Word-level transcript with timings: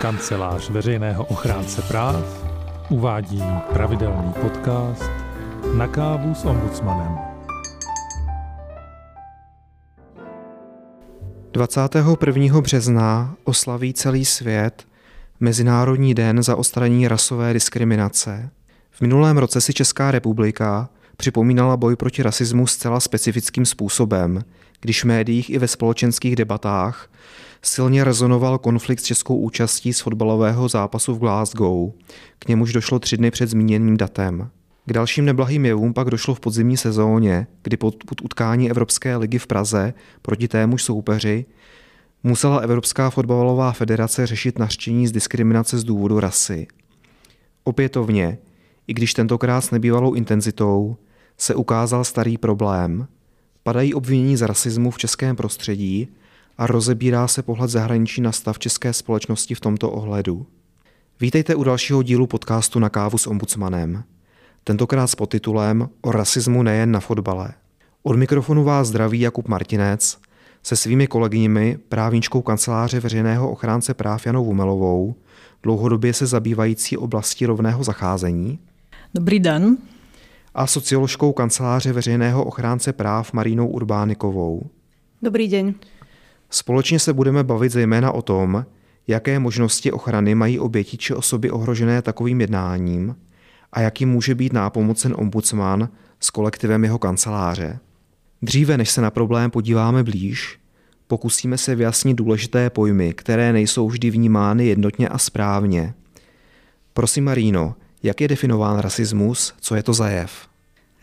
Kancelář 0.00 0.70
veřejného 0.70 1.24
ochránce 1.24 1.82
práv 1.82 2.44
uvádí 2.88 3.42
pravidelný 3.72 4.32
podcast 4.40 5.10
Na 5.74 5.88
kávu 5.88 6.34
s 6.34 6.44
ombudsmanem. 6.44 7.18
21. 11.52 12.60
března 12.60 13.36
oslaví 13.44 13.94
celý 13.94 14.24
svět 14.24 14.86
Mezinárodní 15.40 16.14
den 16.14 16.42
za 16.42 16.56
odstranění 16.56 17.08
rasové 17.08 17.52
diskriminace. 17.52 18.50
V 18.90 19.00
minulém 19.00 19.38
roce 19.38 19.60
si 19.60 19.72
Česká 19.72 20.10
republika 20.10 20.88
připomínala 21.16 21.76
boj 21.76 21.96
proti 21.96 22.22
rasismu 22.22 22.66
zcela 22.66 23.00
specifickým 23.00 23.66
způsobem, 23.66 24.44
když 24.80 25.04
v 25.04 25.06
médiích 25.06 25.50
i 25.50 25.58
ve 25.58 25.68
společenských 25.68 26.36
debatách 26.36 27.08
silně 27.66 28.04
rezonoval 28.04 28.58
konflikt 28.58 29.00
s 29.00 29.04
českou 29.04 29.36
účastí 29.36 29.92
z 29.92 30.00
fotbalového 30.00 30.68
zápasu 30.68 31.14
v 31.14 31.18
Glasgow. 31.18 31.92
K 32.38 32.48
němuž 32.48 32.72
došlo 32.72 32.98
tři 32.98 33.16
dny 33.16 33.30
před 33.30 33.50
zmíněným 33.50 33.96
datem. 33.96 34.50
K 34.86 34.92
dalším 34.92 35.24
neblahým 35.24 35.66
jevům 35.66 35.94
pak 35.94 36.10
došlo 36.10 36.34
v 36.34 36.40
podzimní 36.40 36.76
sezóně, 36.76 37.46
kdy 37.62 37.76
pod, 37.76 37.94
utkání 38.22 38.70
Evropské 38.70 39.16
ligy 39.16 39.38
v 39.38 39.46
Praze 39.46 39.94
proti 40.22 40.48
témuž 40.48 40.82
soupeři 40.82 41.44
musela 42.22 42.58
Evropská 42.58 43.10
fotbalová 43.10 43.72
federace 43.72 44.26
řešit 44.26 44.58
nařčení 44.58 45.06
z 45.06 45.12
diskriminace 45.12 45.78
z 45.78 45.84
důvodu 45.84 46.20
rasy. 46.20 46.66
Opětovně, 47.64 48.38
i 48.86 48.94
když 48.94 49.14
tentokrát 49.14 49.60
s 49.60 49.70
nebývalou 49.70 50.14
intenzitou, 50.14 50.96
se 51.38 51.54
ukázal 51.54 52.04
starý 52.04 52.38
problém. 52.38 53.06
Padají 53.62 53.94
obvinění 53.94 54.36
z 54.36 54.46
rasismu 54.46 54.90
v 54.90 54.98
českém 54.98 55.36
prostředí 55.36 56.08
a 56.58 56.66
rozebírá 56.66 57.28
se 57.28 57.42
pohled 57.42 57.70
zahraničí 57.70 58.20
na 58.20 58.32
stav 58.32 58.58
české 58.58 58.92
společnosti 58.92 59.54
v 59.54 59.60
tomto 59.60 59.90
ohledu. 59.90 60.46
Vítejte 61.20 61.54
u 61.54 61.64
dalšího 61.64 62.02
dílu 62.02 62.26
podcastu 62.26 62.78
na 62.78 62.88
kávu 62.88 63.18
s 63.18 63.26
ombudsmanem. 63.26 64.04
Tentokrát 64.64 65.06
s 65.06 65.14
podtitulem 65.14 65.88
O 66.00 66.12
rasismu 66.12 66.62
nejen 66.62 66.92
na 66.92 67.00
fotbale. 67.00 67.52
Od 68.02 68.16
mikrofonu 68.16 68.64
vás 68.64 68.88
zdraví 68.88 69.20
Jakub 69.20 69.48
Martinec 69.48 70.18
se 70.62 70.76
svými 70.76 71.06
kolegyněmi 71.06 71.78
právničkou 71.88 72.42
kanceláře 72.42 73.00
veřejného 73.00 73.50
ochránce 73.50 73.94
práv 73.94 74.26
Janou 74.26 74.44
Vumelovou, 74.44 75.14
dlouhodobě 75.62 76.12
se 76.12 76.26
zabývající 76.26 76.96
oblasti 76.96 77.46
rovného 77.46 77.84
zacházení. 77.84 78.58
Dobrý 79.14 79.40
den. 79.40 79.76
A 80.54 80.66
socioložkou 80.66 81.32
kanceláře 81.32 81.92
veřejného 81.92 82.44
ochránce 82.44 82.92
práv 82.92 83.32
Marínou 83.32 83.68
Urbánikovou. 83.68 84.62
Dobrý 85.22 85.48
den. 85.48 85.74
Společně 86.50 86.98
se 86.98 87.12
budeme 87.12 87.44
bavit 87.44 87.72
zejména 87.72 88.12
o 88.12 88.22
tom, 88.22 88.66
jaké 89.06 89.38
možnosti 89.38 89.92
ochrany 89.92 90.34
mají 90.34 90.58
oběti 90.58 90.96
či 90.96 91.14
osoby 91.14 91.50
ohrožené 91.50 92.02
takovým 92.02 92.40
jednáním 92.40 93.16
a 93.72 93.80
jaký 93.80 94.06
může 94.06 94.34
být 94.34 94.52
nápomocen 94.52 95.14
ombudsman 95.18 95.88
s 96.20 96.30
kolektivem 96.30 96.84
jeho 96.84 96.98
kanceláře. 96.98 97.78
Dříve, 98.42 98.76
než 98.76 98.90
se 98.90 99.00
na 99.00 99.10
problém 99.10 99.50
podíváme 99.50 100.02
blíž, 100.02 100.58
pokusíme 101.06 101.58
se 101.58 101.74
vyjasnit 101.74 102.16
důležité 102.16 102.70
pojmy, 102.70 103.14
které 103.14 103.52
nejsou 103.52 103.88
vždy 103.88 104.10
vnímány 104.10 104.66
jednotně 104.66 105.08
a 105.08 105.18
správně. 105.18 105.94
Prosím, 106.92 107.24
Maríno, 107.24 107.74
jak 108.02 108.20
je 108.20 108.28
definován 108.28 108.78
rasismus, 108.78 109.54
co 109.60 109.74
je 109.74 109.82
to 109.82 109.92
za 109.92 110.08
jev? 110.08 110.48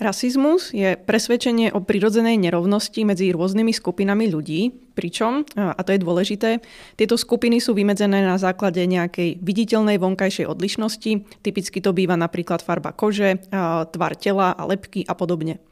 Rasizmus 0.04 0.76
je 0.76 1.00
presvedčenie 1.00 1.72
o 1.72 1.80
prirodzenej 1.80 2.36
nerovnosti 2.36 3.00
medzi 3.08 3.32
rôznymi 3.32 3.72
skupinami 3.72 4.28
ľudí, 4.28 4.76
pričom, 4.94 5.48
a 5.56 5.80
to 5.80 5.96
je 5.96 6.04
dôležité, 6.04 6.50
tieto 7.00 7.16
skupiny 7.16 7.64
sú 7.64 7.72
vymedzené 7.72 8.20
na 8.22 8.36
základe 8.36 8.84
nejakej 8.84 9.40
viditeľnej 9.40 9.98
vonkajšej 9.98 10.46
odlišnosti. 10.52 11.12
Typicky 11.40 11.80
to 11.80 11.96
býva 11.96 12.20
napríklad 12.20 12.60
farba 12.60 12.92
kože, 12.92 13.40
tvar 13.96 14.14
tela 14.20 14.52
a 14.52 14.64
lepky 14.68 15.08
a 15.08 15.16
podobne. 15.16 15.64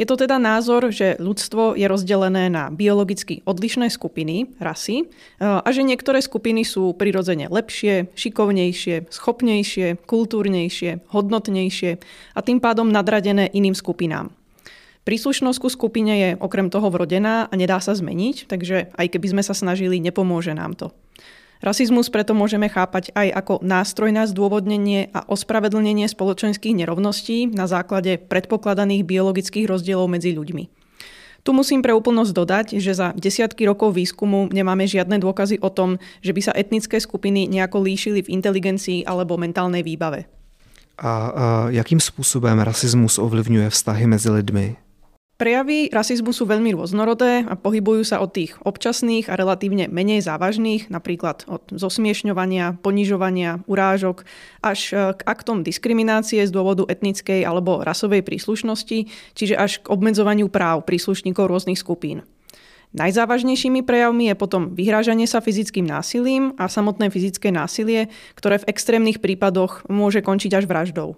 Je 0.00 0.08
to 0.08 0.16
teda 0.16 0.40
názor, 0.40 0.88
že 0.88 1.20
ľudstvo 1.20 1.76
je 1.76 1.84
rozdelené 1.84 2.48
na 2.48 2.72
biologicky 2.72 3.44
odlišné 3.44 3.92
skupiny, 3.92 4.48
rasy, 4.56 5.12
a 5.36 5.68
že 5.68 5.84
niektoré 5.84 6.24
skupiny 6.24 6.64
sú 6.64 6.96
prirodzene 6.96 7.52
lepšie, 7.52 8.08
šikovnejšie, 8.16 9.12
schopnejšie, 9.12 10.00
kultúrnejšie, 10.08 11.04
hodnotnejšie 11.12 11.90
a 12.32 12.40
tým 12.40 12.64
pádom 12.64 12.88
nadradené 12.88 13.52
iným 13.52 13.76
skupinám. 13.76 14.32
Príslušnosť 15.04 15.58
ku 15.60 15.68
skupine 15.68 16.12
je 16.16 16.30
okrem 16.40 16.72
toho 16.72 16.88
vrodená 16.88 17.52
a 17.52 17.54
nedá 17.60 17.76
sa 17.84 17.92
zmeniť, 17.92 18.48
takže 18.48 18.96
aj 18.96 19.06
keby 19.12 19.36
sme 19.36 19.42
sa 19.44 19.52
snažili, 19.52 20.00
nepomôže 20.00 20.56
nám 20.56 20.80
to. 20.80 20.96
Rasizmus 21.60 22.08
preto 22.08 22.32
môžeme 22.32 22.72
chápať 22.72 23.12
aj 23.12 23.28
ako 23.36 23.54
nástroj 23.60 24.16
na 24.16 24.24
zdôvodnenie 24.24 25.12
a 25.12 25.28
ospravedlnenie 25.28 26.08
spoločenských 26.08 26.72
nerovností 26.72 27.52
na 27.52 27.68
základe 27.68 28.16
predpokladaných 28.16 29.04
biologických 29.04 29.68
rozdielov 29.68 30.08
medzi 30.08 30.32
ľuďmi. 30.32 30.64
Tu 31.40 31.50
musím 31.56 31.80
pre 31.80 31.96
úplnosť 31.96 32.32
dodať, 32.32 32.66
že 32.80 32.92
za 32.92 33.16
desiatky 33.16 33.64
rokov 33.64 33.96
výskumu 33.96 34.52
nemáme 34.52 34.84
žiadne 34.84 35.16
dôkazy 35.20 35.60
o 35.64 35.72
tom, 35.72 35.96
že 36.20 36.36
by 36.36 36.40
sa 36.44 36.56
etnické 36.56 37.00
skupiny 37.00 37.48
nejako 37.48 37.80
líšili 37.80 38.24
v 38.24 38.40
inteligencii 38.40 39.08
alebo 39.08 39.40
mentálnej 39.40 39.80
výbave. 39.80 40.28
A, 41.00 41.08
a 41.08 41.12
jakým 41.72 42.00
způsobem 42.00 42.60
rasismus 42.60 43.16
ovlivňuje 43.16 43.72
vztahy 43.72 44.04
mezi 44.06 44.28
lidmi? 44.28 44.76
Prejavy 45.40 45.88
rasizmu 45.88 46.36
sú 46.36 46.44
veľmi 46.44 46.76
rôznorodé 46.76 47.48
a 47.48 47.56
pohybujú 47.56 48.04
sa 48.04 48.20
od 48.20 48.28
tých 48.28 48.60
občasných 48.60 49.32
a 49.32 49.40
relatívne 49.40 49.88
menej 49.88 50.20
závažných, 50.20 50.92
napríklad 50.92 51.48
od 51.48 51.64
zosmiešňovania, 51.72 52.76
ponižovania, 52.84 53.64
urážok, 53.64 54.28
až 54.60 54.80
e, 54.92 55.16
k 55.16 55.20
aktom 55.24 55.64
diskriminácie 55.64 56.44
z 56.44 56.52
dôvodu 56.52 56.84
etnickej 56.92 57.40
alebo 57.48 57.80
rasovej 57.80 58.20
príslušnosti, 58.20 59.08
čiže 59.32 59.56
až 59.56 59.80
k 59.80 59.88
obmedzovaniu 59.88 60.52
práv 60.52 60.84
príslušníkov 60.84 61.48
rôznych 61.48 61.80
skupín. 61.80 62.20
Najzávažnejšími 62.92 63.80
prejavmi 63.80 64.28
je 64.28 64.36
potom 64.36 64.76
vyhrážanie 64.76 65.24
sa 65.24 65.40
fyzickým 65.40 65.88
násilím 65.88 66.52
a 66.60 66.68
samotné 66.68 67.08
fyzické 67.08 67.48
násilie, 67.48 68.12
ktoré 68.36 68.60
v 68.60 68.76
extrémnych 68.76 69.24
prípadoch 69.24 69.88
môže 69.88 70.20
končiť 70.20 70.52
až 70.52 70.68
vraždou. 70.68 71.16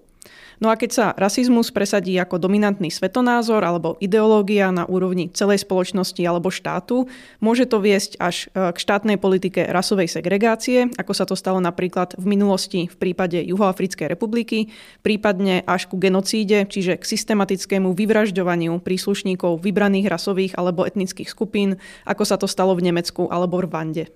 No 0.63 0.71
a 0.71 0.79
keď 0.79 0.91
sa 0.95 1.07
rasizmus 1.19 1.75
presadí 1.75 2.15
ako 2.23 2.39
dominantný 2.39 2.87
svetonázor 2.87 3.67
alebo 3.67 3.99
ideológia 3.99 4.71
na 4.71 4.87
úrovni 4.87 5.27
celej 5.35 5.67
spoločnosti 5.67 6.23
alebo 6.23 6.55
štátu, 6.55 7.11
môže 7.43 7.67
to 7.67 7.83
viesť 7.83 8.15
až 8.23 8.47
e, 8.55 8.71
k 8.71 8.77
štátnej 8.79 9.19
politike 9.19 9.67
rasovej 9.67 10.07
segregácie, 10.07 10.87
ako 10.95 11.13
sa 11.19 11.27
to 11.27 11.35
stalo 11.35 11.59
napríklad 11.59 12.15
v 12.15 12.39
minulosti 12.39 12.87
v 12.87 12.95
prípade 12.95 13.43
Juhoafrickej 13.43 14.07
republiky, 14.07 14.71
prípadne 15.03 15.67
až 15.67 15.91
ku 15.91 15.99
genocíde, 15.99 16.71
čiže 16.71 16.95
k 16.95 17.11
systematickému 17.11 17.91
vyvražďovaniu 17.91 18.79
príslušníkov 18.87 19.67
vybraných 19.67 20.07
rasových 20.07 20.55
alebo 20.55 20.87
etnických 20.87 21.27
skupín, 21.27 21.83
ako 22.07 22.23
sa 22.23 22.39
to 22.39 22.47
stalo 22.47 22.79
v 22.79 22.87
Nemecku 22.87 23.27
alebo 23.27 23.59
v 23.59 23.67
Rwande. 23.67 24.07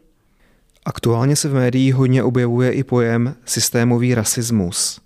Aktuálně 0.87 1.37
se 1.37 1.49
v 1.49 1.55
médiích 1.55 1.95
hodně 1.95 2.23
objevuje 2.23 2.71
i 2.71 2.85
pojem 2.85 3.35
systémový 3.45 4.15
rasismus. 4.15 5.01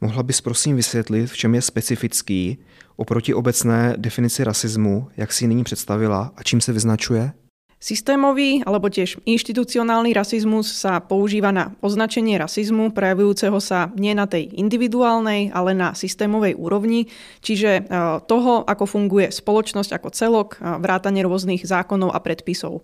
Mohla 0.00 0.22
bys 0.22 0.40
prosím 0.40 0.76
vysvětlit, 0.76 1.26
v 1.26 1.36
čem 1.36 1.54
je 1.54 1.62
specifický 1.62 2.58
oproti 2.96 3.34
obecné 3.34 3.94
definici 3.96 4.44
rasismu, 4.44 5.08
jak 5.16 5.32
si 5.32 5.44
ji 5.44 5.48
nyní 5.48 5.64
představila 5.64 6.32
a 6.36 6.42
čím 6.42 6.60
se 6.60 6.72
vyznačuje? 6.72 7.32
Systémový 7.78 8.66
alebo 8.66 8.90
tiež 8.90 9.22
inštitucionálny 9.22 10.10
rasizmus 10.10 10.66
sa 10.66 10.98
používa 10.98 11.54
na 11.54 11.70
označenie 11.78 12.34
rasizmu 12.34 12.90
prejavujúceho 12.90 13.54
sa 13.62 13.94
nie 13.94 14.18
na 14.18 14.26
tej 14.26 14.50
individuálnej, 14.58 15.54
ale 15.54 15.78
na 15.78 15.94
systémovej 15.94 16.58
úrovni, 16.58 17.06
čiže 17.38 17.70
e, 17.78 17.82
toho, 18.26 18.66
ako 18.66 18.82
funguje 18.82 19.30
spoločnosť 19.30 19.94
ako 19.94 20.08
celok, 20.10 20.58
vrátanie 20.58 21.22
rôznych 21.22 21.62
zákonov 21.62 22.10
a 22.10 22.18
predpisov. 22.18 22.82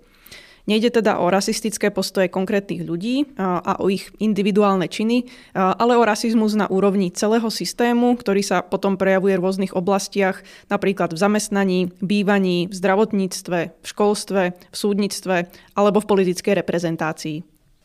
Nejde 0.65 0.89
teda 0.89 1.21
o 1.21 1.29
rasistické 1.29 1.93
postoje 1.93 2.33
konkrétnych 2.33 2.89
ľudí 2.89 3.37
a 3.37 3.77
o 3.85 3.93
ich 3.93 4.09
individuálne 4.17 4.89
činy, 4.89 5.29
ale 5.53 5.93
o 5.93 6.09
rasizmus 6.09 6.57
na 6.57 6.65
úrovni 6.73 7.13
celého 7.13 7.53
systému, 7.53 8.17
ktorý 8.17 8.41
sa 8.41 8.65
potom 8.65 8.97
prejavuje 8.97 9.37
v 9.37 9.45
rôznych 9.45 9.77
oblastiach, 9.77 10.41
napríklad 10.73 11.13
v 11.13 11.21
zamestnaní, 11.21 11.79
bývaní, 12.01 12.73
v 12.73 12.75
zdravotníctve, 12.81 13.59
v 13.77 13.87
školstve, 13.87 14.43
v 14.57 14.77
súdnictve 14.77 15.37
alebo 15.77 16.01
v 16.01 16.09
politickej 16.09 16.55
reprezentácii. 16.65 17.45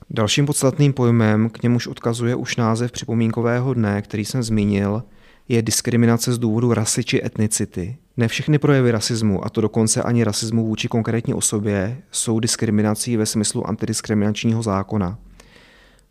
Dalším 0.09 0.45
podstatným 0.45 0.94
pojmem, 0.94 1.50
k 1.50 1.63
němuž 1.63 1.88
odkazuje 1.88 2.36
už 2.36 2.57
název 2.57 2.92
připomínkového 2.92 3.74
dne, 3.74 4.01
který 4.01 4.25
jsem 4.25 4.44
zmínil, 4.44 5.03
je 5.48 5.62
diskriminace 5.62 6.33
z 6.33 6.38
důvodu 6.38 6.74
rasy 6.74 7.03
či 7.03 7.25
etnicity. 7.25 7.98
Ne 8.19 8.27
všechny 8.27 8.60
projevy 8.60 8.92
rasismu, 8.92 9.45
a 9.45 9.50
to 9.50 9.62
dokonce 9.62 10.04
ani 10.04 10.24
rasismu 10.24 10.66
vůči 10.66 10.88
konkrétní 10.88 11.33
osobě, 11.33 11.98
jsou 12.12 12.39
diskriminací 12.39 13.18
ve 13.18 13.25
smyslu 13.25 13.68
antidiskriminačního 13.68 14.63
zákona. 14.63 15.18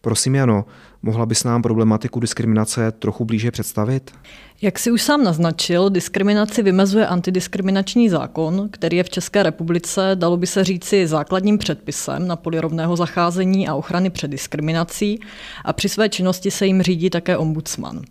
Prosím, 0.00 0.34
Jano, 0.34 0.64
mohla 1.02 1.26
bys 1.26 1.44
nám 1.44 1.62
problematiku 1.62 2.20
diskriminace 2.20 2.92
trochu 2.92 3.24
blíže 3.24 3.50
představit? 3.50 4.10
Jak 4.62 4.78
si 4.78 4.90
už 4.90 5.02
sám 5.02 5.24
naznačil, 5.24 5.90
diskriminaci 5.90 6.62
vymezuje 6.62 7.06
antidiskriminační 7.06 8.08
zákon, 8.08 8.68
který 8.72 8.96
je 8.96 9.04
v 9.04 9.10
České 9.10 9.42
republice, 9.42 10.10
dalo 10.14 10.36
by 10.36 10.46
se 10.46 10.64
říci, 10.64 11.06
základním 11.06 11.58
předpisem 11.58 12.26
na 12.26 12.36
poli 12.36 12.60
rovného 12.60 12.96
zacházení 12.96 13.68
a 13.68 13.74
ochrany 13.74 14.10
před 14.10 14.28
diskriminací 14.28 15.20
a 15.64 15.72
při 15.72 15.88
své 15.88 16.08
činnosti 16.08 16.50
se 16.50 16.66
jim 16.66 16.82
řídí 16.82 17.10
také 17.10 17.36
ombudsman. 17.36 18.02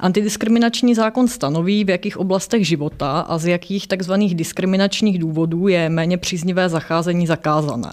Antidiskriminační 0.00 0.94
zákon 0.94 1.28
stanoví, 1.28 1.84
v 1.84 1.90
jakých 1.90 2.16
oblastech 2.16 2.66
života 2.66 3.20
a 3.20 3.38
z 3.38 3.46
jakých 3.46 3.88
tzv. 3.88 4.12
diskriminačních 4.12 5.18
důvodů 5.18 5.68
je 5.68 5.88
méně 5.88 6.18
příznivé 6.18 6.68
zacházení 6.68 7.26
zakázané. 7.26 7.92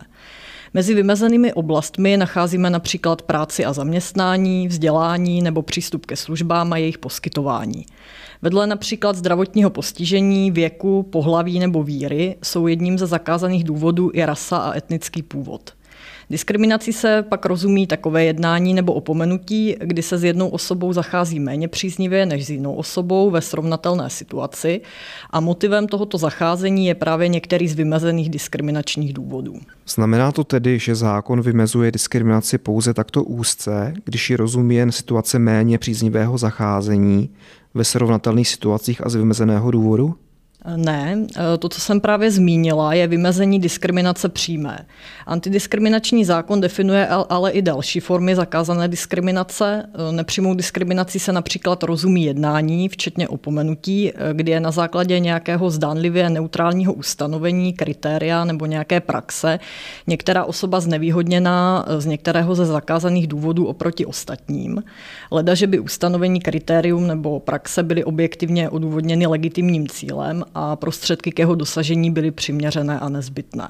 Mezi 0.74 0.94
vymezenými 0.94 1.54
oblastmi 1.54 2.18
nacházíme 2.18 2.70
například 2.70 3.22
práci 3.22 3.66
a 3.66 3.74
zaměstnání, 3.74 4.68
vzdělání 4.68 5.42
nebo 5.42 5.62
přístup 5.62 6.06
ke 6.06 6.16
službám 6.16 6.74
a 6.74 6.78
jejich 6.78 6.98
poskytování. 6.98 7.86
Vedle 8.42 8.68
například 8.68 9.16
zdravotního 9.16 9.70
postižení, 9.70 10.52
věku, 10.52 11.04
pohlaví 11.04 11.60
nebo 11.60 11.84
víry 11.84 12.36
jsou 12.44 12.68
jedním 12.68 12.98
ze 12.98 13.06
zakázaných 13.06 13.64
důvodů 13.64 14.12
i 14.14 14.26
rasa 14.26 14.58
a 14.58 14.78
etnický 14.78 15.24
původ. 15.24 15.74
Diskriminací 16.30 16.94
se 16.94 17.24
pak 17.30 17.46
rozumí 17.46 17.88
takové 17.88 18.26
jednání 18.26 18.74
nebo 18.74 18.94
opomenutí, 18.94 19.76
kdy 19.80 20.02
se 20.02 20.18
s 20.18 20.24
jednou 20.24 20.48
osobou 20.48 20.94
zachází 20.94 21.40
méně 21.40 21.68
příznivě 21.68 22.26
než 22.26 22.46
s 22.46 22.50
jinou 22.50 22.74
osobou 22.74 23.32
ve 23.32 23.42
srovnatelné 23.42 24.10
situaci 24.10 24.82
a 25.30 25.40
motivem 25.40 25.88
tohoto 25.88 26.18
zacházení 26.18 26.88
je 26.88 26.96
právě 26.96 27.28
některý 27.28 27.68
z 27.68 27.74
vymezených 27.74 28.30
diskriminačních 28.30 29.14
důvodů. 29.14 29.56
Znamená 29.88 30.32
to 30.32 30.44
tedy, 30.44 30.80
že 30.80 30.96
zákon 30.96 31.42
vymezuje 31.42 31.92
diskriminaci 31.92 32.58
pouze 32.58 32.94
takto 32.94 33.24
úzce, 33.24 33.94
když 34.06 34.30
ji 34.30 34.36
rozumí 34.36 34.76
jen 34.76 34.92
situace 34.92 35.40
méně 35.40 35.78
příznivého 35.78 36.38
zacházení 36.38 37.30
ve 37.74 37.84
srovnatelných 37.84 38.48
situacích 38.48 39.06
a 39.06 39.10
z 39.10 39.16
vymezeného 39.16 39.72
důvodu? 39.72 40.16
Ne, 40.76 41.18
eh, 41.36 41.58
to, 41.58 41.70
co 41.70 41.82
jsem 41.82 42.02
právě 42.02 42.32
zmínila, 42.32 42.94
je 42.94 43.08
vymezení 43.08 43.60
diskriminace 43.60 44.30
přímé. 44.30 44.80
Antidiskriminační 45.26 46.26
zákon 46.26 46.62
definuje 46.62 47.08
ale 47.08 47.52
i 47.52 47.62
další 47.62 48.00
formy 48.00 48.36
zakázané 48.36 48.88
diskriminace. 48.88 49.90
Eh, 49.94 50.12
nepřímou 50.12 50.54
diskriminací 50.54 51.20
se 51.20 51.34
například 51.34 51.84
rozumí 51.84 52.24
jednání, 52.24 52.90
včetně 52.90 53.28
opomenutí, 53.28 54.12
eh, 54.12 54.34
kdy 54.34 54.52
je 54.52 54.60
na 54.60 54.72
základě 54.72 55.20
nějakého 55.20 55.70
zdánlivě 55.70 56.30
neutrálního 56.30 56.94
ustanovení, 56.94 57.74
kritéria 57.74 58.46
nebo 58.46 58.66
nějaké 58.66 59.00
praxe 59.00 59.60
některá 60.08 60.44
osoba 60.44 60.80
znevýhodněná 60.80 61.86
z 61.98 62.06
některého 62.06 62.56
ze 62.56 62.66
zakázaných 62.66 63.28
důvodů 63.28 63.66
oproti 63.66 64.06
ostatním. 64.06 64.84
Leda, 65.32 65.54
že 65.54 65.68
by 65.68 65.80
ustanovení 65.80 66.40
kritérium 66.40 67.08
nebo 67.08 67.40
praxe 67.40 67.84
byly 67.84 68.04
objektivně 68.04 68.70
odůvodněny 68.70 69.28
legitimním 69.28 69.88
cílem 69.88 70.44
a 70.56 70.76
prostředky 70.76 71.32
k 71.32 71.40
jeho 71.40 71.56
dosažení 71.56 72.12
byly 72.12 72.32
přiměřené 72.32 73.00
a 73.00 73.10
nezbytné. 73.10 73.68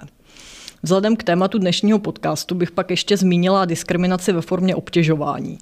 Vzhledem 0.83 1.15
k 1.15 1.23
tématu 1.23 1.57
dnešního 1.57 1.99
podcastu 1.99 2.55
bych 2.55 2.71
pak 2.71 2.91
ještě 2.91 3.17
zmínila 3.17 3.65
diskriminaci 3.65 4.31
ve 4.31 4.41
formě 4.41 4.75
obtěžování. 4.75 5.57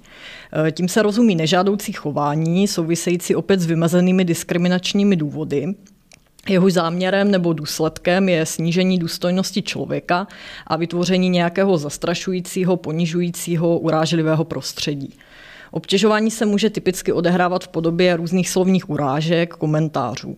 E, 0.66 0.72
tím 0.72 0.88
se 0.88 1.02
rozumí 1.02 1.34
nežádoucí 1.34 1.92
chování, 1.92 2.68
související 2.68 3.34
opět 3.34 3.60
s 3.60 3.66
vymezenými 3.66 4.24
diskriminačními 4.24 5.16
důvody, 5.16 5.74
Jehož 6.48 6.72
záměrem 6.72 7.30
nebo 7.30 7.52
důsledkem 7.52 8.28
je 8.28 8.46
snížení 8.46 8.98
důstojnosti 8.98 9.62
člověka 9.62 10.26
a 10.66 10.76
vytvoření 10.76 11.28
nějakého 11.28 11.78
zastrašujícího, 11.78 12.76
ponižujícího, 12.76 13.78
urážlivého 13.78 14.44
prostředí. 14.44 15.14
Obtěžování 15.70 16.30
se 16.30 16.46
může 16.46 16.70
typicky 16.70 17.12
odehrávat 17.12 17.64
v 17.64 17.68
podobě 17.68 18.16
různých 18.16 18.48
slovních 18.48 18.90
urážek, 18.90 19.54
komentářů. 19.54 20.36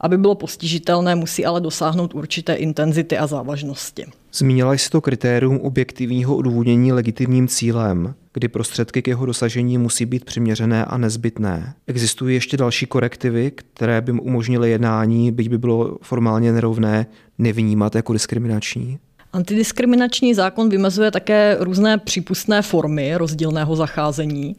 Aby 0.00 0.18
bylo 0.18 0.34
postižitelné, 0.34 1.14
musí 1.14 1.46
ale 1.46 1.60
dosáhnout 1.60 2.14
určité 2.14 2.54
intenzity 2.54 3.18
a 3.18 3.26
závažnosti. 3.26 4.04
Zmínila 4.32 4.72
jsi 4.72 4.90
to 4.90 5.00
kritérium 5.00 5.60
objektivního 5.60 6.36
odůvodnění 6.36 6.92
legitimním 6.92 7.48
cílem, 7.48 8.14
kdy 8.32 8.48
prostředky 8.48 9.02
k 9.02 9.08
jeho 9.08 9.26
dosažení 9.26 9.78
musí 9.78 10.06
být 10.06 10.24
přiměřené 10.24 10.84
a 10.84 10.98
nezbytné. 10.98 11.74
Existují 11.86 12.34
ještě 12.34 12.56
další 12.56 12.86
korektivy, 12.86 13.50
které 13.50 14.00
by 14.00 14.12
umožnily 14.12 14.70
jednání, 14.70 15.32
byť 15.32 15.48
by 15.48 15.58
bylo 15.58 15.98
formálně 16.02 16.52
nerovné, 16.52 17.06
nevnímat 17.38 17.94
jako 17.94 18.12
diskriminační? 18.12 18.98
Antidiskriminační 19.34 20.34
zákon 20.34 20.68
vymezuje 20.68 21.10
také 21.10 21.56
různé 21.60 21.98
přípustné 21.98 22.62
formy 22.62 23.16
rozdílného 23.16 23.76
zacházení, 23.76 24.56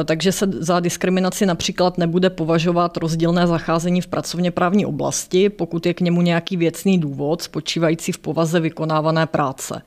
e, 0.00 0.04
takže 0.04 0.32
se 0.32 0.46
za 0.58 0.80
diskriminaci 0.80 1.46
například 1.46 1.98
nebude 1.98 2.30
považovat 2.30 2.96
rozdílné 2.96 3.46
zacházení 3.46 4.00
v 4.00 4.06
pracovně 4.06 4.50
právní 4.50 4.86
oblasti, 4.86 5.48
pokud 5.48 5.86
je 5.86 5.94
k 5.94 6.00
němu 6.00 6.22
nějaký 6.22 6.56
věcný 6.56 6.98
důvod 6.98 7.42
spočívající 7.42 8.12
v 8.12 8.18
povaze 8.18 8.60
vykonávané 8.60 9.26
práce. 9.26 9.82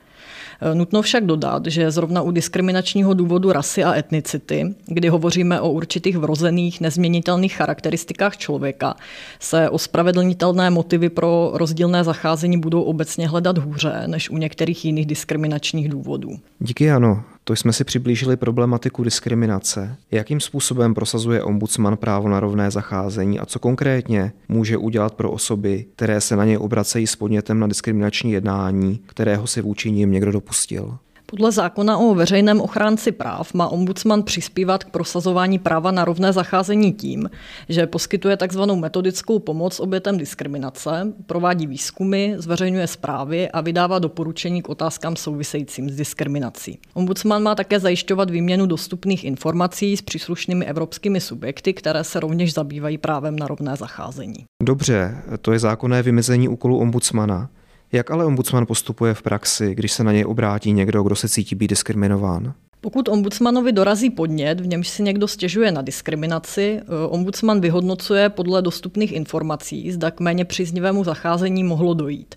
Eh, 0.60 0.74
nutno 0.74 1.02
však 1.02 1.26
dodat, 1.26 1.66
že 1.66 1.90
zrovna 1.90 2.22
u 2.22 2.30
diskriminačního 2.30 3.14
důvodu 3.14 3.52
rasy 3.52 3.84
a 3.84 3.94
etnicity, 3.94 4.74
kdy 4.86 5.08
hovoříme 5.08 5.60
o 5.60 5.70
určitých 5.70 6.16
vrozených 6.16 6.80
nezměnitelných 6.80 7.56
charakteristikách 7.56 8.36
člověka, 8.36 8.94
se 9.40 9.70
ospravedlnitelné 9.70 10.70
motivy 10.70 11.08
pro 11.08 11.50
rozdílné 11.54 12.04
zacházení 12.04 12.58
budou 12.58 12.82
obecně 12.82 13.28
hledat 13.28 13.58
hůře 13.58 14.02
než 14.06 14.30
u 14.30 14.36
některých 14.36 14.84
jiných 14.84 15.06
diskriminačních 15.06 15.88
důvodů. 15.88 16.30
Díky, 16.58 16.90
ano. 16.90 17.24
To 17.46 17.56
jsme 17.56 17.72
si 17.72 17.84
přiblížili 17.84 18.36
problematiku 18.36 19.04
diskriminace. 19.04 19.96
Jakým 20.10 20.40
způsobem 20.40 20.94
prosazuje 20.94 21.42
ombudsman 21.42 21.96
právo 21.96 22.28
na 22.28 22.40
rovné 22.40 22.70
zacházení 22.70 23.40
a 23.40 23.46
co 23.46 23.58
konkrétně 23.58 24.32
může 24.48 24.76
udělat 24.76 25.14
pro 25.14 25.30
osoby, 25.30 25.84
které 25.96 26.20
se 26.20 26.36
na 26.36 26.44
něj 26.44 26.58
obracejí 26.58 27.06
s 27.06 27.16
podnětem 27.16 27.60
na 27.60 27.66
diskriminační 27.66 28.32
jednání, 28.32 29.00
kterého 29.06 29.46
si 29.46 29.62
vůči 29.62 29.90
ním 29.90 30.12
někdo 30.12 30.32
dopustil? 30.32 30.98
Podle 31.34 31.52
zákona 31.52 31.98
o 31.98 32.14
veřejném 32.14 32.60
ochránci 32.60 33.12
práv 33.12 33.54
má 33.54 33.68
ombudsman 33.68 34.22
přispívat 34.22 34.84
k 34.84 34.90
prosazování 34.90 35.58
práva 35.58 35.90
na 35.90 36.04
rovné 36.04 36.32
zacházení 36.32 36.92
tím, 36.92 37.30
že 37.68 37.86
poskytuje 37.86 38.36
tzv. 38.36 38.62
metodickou 38.74 39.38
pomoc 39.38 39.80
obětem 39.80 40.18
diskriminace, 40.18 41.12
provádí 41.26 41.66
výzkumy, 41.66 42.34
zveřejňuje 42.36 42.86
zprávy 42.86 43.50
a 43.50 43.60
vydává 43.60 43.98
doporučení 43.98 44.62
k 44.62 44.68
otázkám 44.68 45.16
souvisejícím 45.16 45.90
s 45.90 45.96
diskriminací. 45.96 46.78
Ombudsman 46.94 47.42
má 47.42 47.54
také 47.54 47.80
zajišťovat 47.80 48.30
výměnu 48.30 48.66
dostupných 48.66 49.24
informací 49.24 49.96
s 49.96 50.02
příslušnými 50.02 50.66
evropskými 50.66 51.20
subjekty, 51.20 51.72
které 51.72 52.04
se 52.04 52.20
rovněž 52.20 52.54
zabývají 52.54 52.98
právem 52.98 53.36
na 53.36 53.46
rovné 53.46 53.76
zacházení. 53.76 54.44
Dobře, 54.62 55.22
to 55.40 55.52
je 55.52 55.58
zákonné 55.58 56.02
vymezení 56.02 56.48
úkolu 56.48 56.78
ombudsmana. 56.78 57.48
Jak 57.94 58.10
ale 58.10 58.24
ombudsman 58.24 58.66
postupuje 58.66 59.14
v 59.14 59.22
praxi, 59.22 59.74
když 59.74 59.92
se 59.92 60.04
na 60.04 60.12
něj 60.12 60.24
obrátí 60.24 60.72
někdo, 60.72 61.02
kdo 61.02 61.16
se 61.16 61.28
cítí 61.28 61.54
být 61.54 61.68
diskriminován? 61.68 62.54
Pokud 62.80 63.08
ombudsmanovi 63.08 63.72
dorazí 63.72 64.10
podnět, 64.10 64.60
v 64.60 64.66
němž 64.66 64.88
si 64.88 65.02
někdo 65.02 65.28
stěžuje 65.28 65.72
na 65.72 65.82
diskriminaci, 65.82 66.80
eh, 66.80 67.06
ombudsman 67.08 67.60
vyhodnocuje 67.60 68.28
podle 68.28 68.62
dostupných 68.62 69.12
informací, 69.12 69.92
zda 69.92 70.10
k 70.10 70.20
méně 70.20 70.44
příznivému 70.44 71.04
zacházení 71.04 71.64
mohlo 71.64 71.94
dojít. 71.94 72.34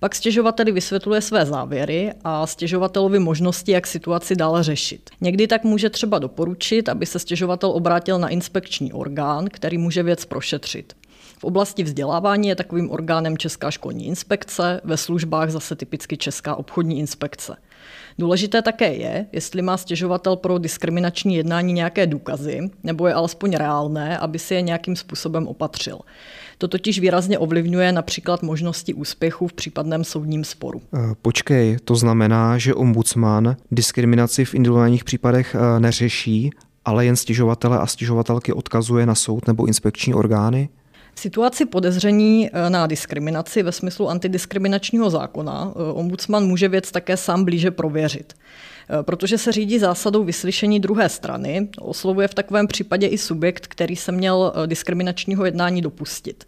Pak 0.00 0.14
stěžovateli 0.14 0.72
vysvětluje 0.72 1.20
své 1.20 1.46
závěry 1.46 2.12
a 2.24 2.46
stěžovatelovi 2.46 3.18
možnosti, 3.18 3.72
jak 3.72 3.86
situaci 3.86 4.36
dále 4.36 4.62
řešit. 4.62 5.10
Někdy 5.20 5.46
tak 5.46 5.64
může 5.64 5.90
třeba 5.90 6.18
doporučit, 6.18 6.88
aby 6.88 7.06
se 7.06 7.18
stěžovatel 7.18 7.70
obrátil 7.70 8.18
na 8.18 8.28
inspekční 8.28 8.92
orgán, 8.92 9.46
který 9.52 9.78
může 9.78 10.02
věc 10.02 10.24
prošetřit. 10.24 10.97
V 11.38 11.44
oblasti 11.44 11.82
vzdělávání 11.82 12.48
je 12.48 12.54
takovým 12.54 12.90
orgánem 12.90 13.38
Česká 13.38 13.70
školní 13.70 14.06
inspekce, 14.06 14.80
ve 14.84 14.96
službách 14.96 15.50
zase 15.50 15.76
typicky 15.76 16.16
Česká 16.16 16.54
obchodní 16.54 16.98
inspekce. 16.98 17.56
Důležité 18.18 18.62
také 18.62 18.94
je, 18.94 19.26
jestli 19.32 19.62
má 19.62 19.76
stěžovatel 19.76 20.36
pro 20.36 20.58
diskriminační 20.58 21.34
jednání 21.34 21.72
nějaké 21.72 22.06
důkazy, 22.06 22.70
nebo 22.82 23.06
je 23.06 23.14
alespoň 23.14 23.52
reálné, 23.52 24.18
aby 24.18 24.38
si 24.38 24.54
je 24.54 24.62
nějakým 24.62 24.96
způsobem 24.96 25.46
opatřil. 25.46 25.98
To 26.58 26.68
totiž 26.68 27.00
výrazně 27.00 27.38
ovlivňuje 27.38 27.92
například 27.92 28.42
možnosti 28.42 28.94
úspěchu 28.94 29.48
v 29.48 29.52
případném 29.52 30.04
soudním 30.04 30.44
sporu. 30.44 30.82
Eh, 30.94 30.98
počkej, 31.22 31.76
to 31.84 31.96
znamená, 31.96 32.58
že 32.58 32.74
ombudsman 32.74 33.56
diskriminaci 33.70 34.44
v 34.44 34.54
individuálních 34.54 35.04
případech 35.04 35.54
eh, 35.54 35.80
neřeší, 35.80 36.50
ale 36.84 37.04
jen 37.04 37.16
stěžovatele 37.16 37.78
a 37.78 37.86
stěžovatelky 37.86 38.52
odkazuje 38.52 39.06
na 39.06 39.14
soud 39.14 39.46
nebo 39.46 39.66
inspekční 39.66 40.14
orgány? 40.14 40.68
Situaci 41.18 41.66
podezření 41.66 42.50
eh, 42.52 42.70
na 42.70 42.86
diskriminaci 42.86 43.62
ve 43.62 43.72
smyslu 43.72 44.08
antidiskriminačního 44.08 45.10
zákona 45.10 45.72
eh, 45.72 45.92
ombudsman 45.92 46.46
může 46.46 46.68
věc 46.68 46.90
také 46.90 47.16
sám 47.16 47.44
blíže 47.44 47.70
prověřit. 47.70 48.34
protože 49.02 49.38
se 49.38 49.52
řídí 49.52 49.78
zásadou 49.78 50.24
vyslyšení 50.24 50.80
druhé 50.80 51.08
strany, 51.08 51.68
oslovuje 51.80 52.28
v 52.28 52.34
takovém 52.34 52.66
případě 52.66 53.06
i 53.06 53.18
subjekt, 53.18 53.66
který 53.66 53.96
se 53.96 54.12
měl 54.12 54.52
diskriminačního 54.66 55.44
jednání 55.44 55.82
dopustit. 55.82 56.44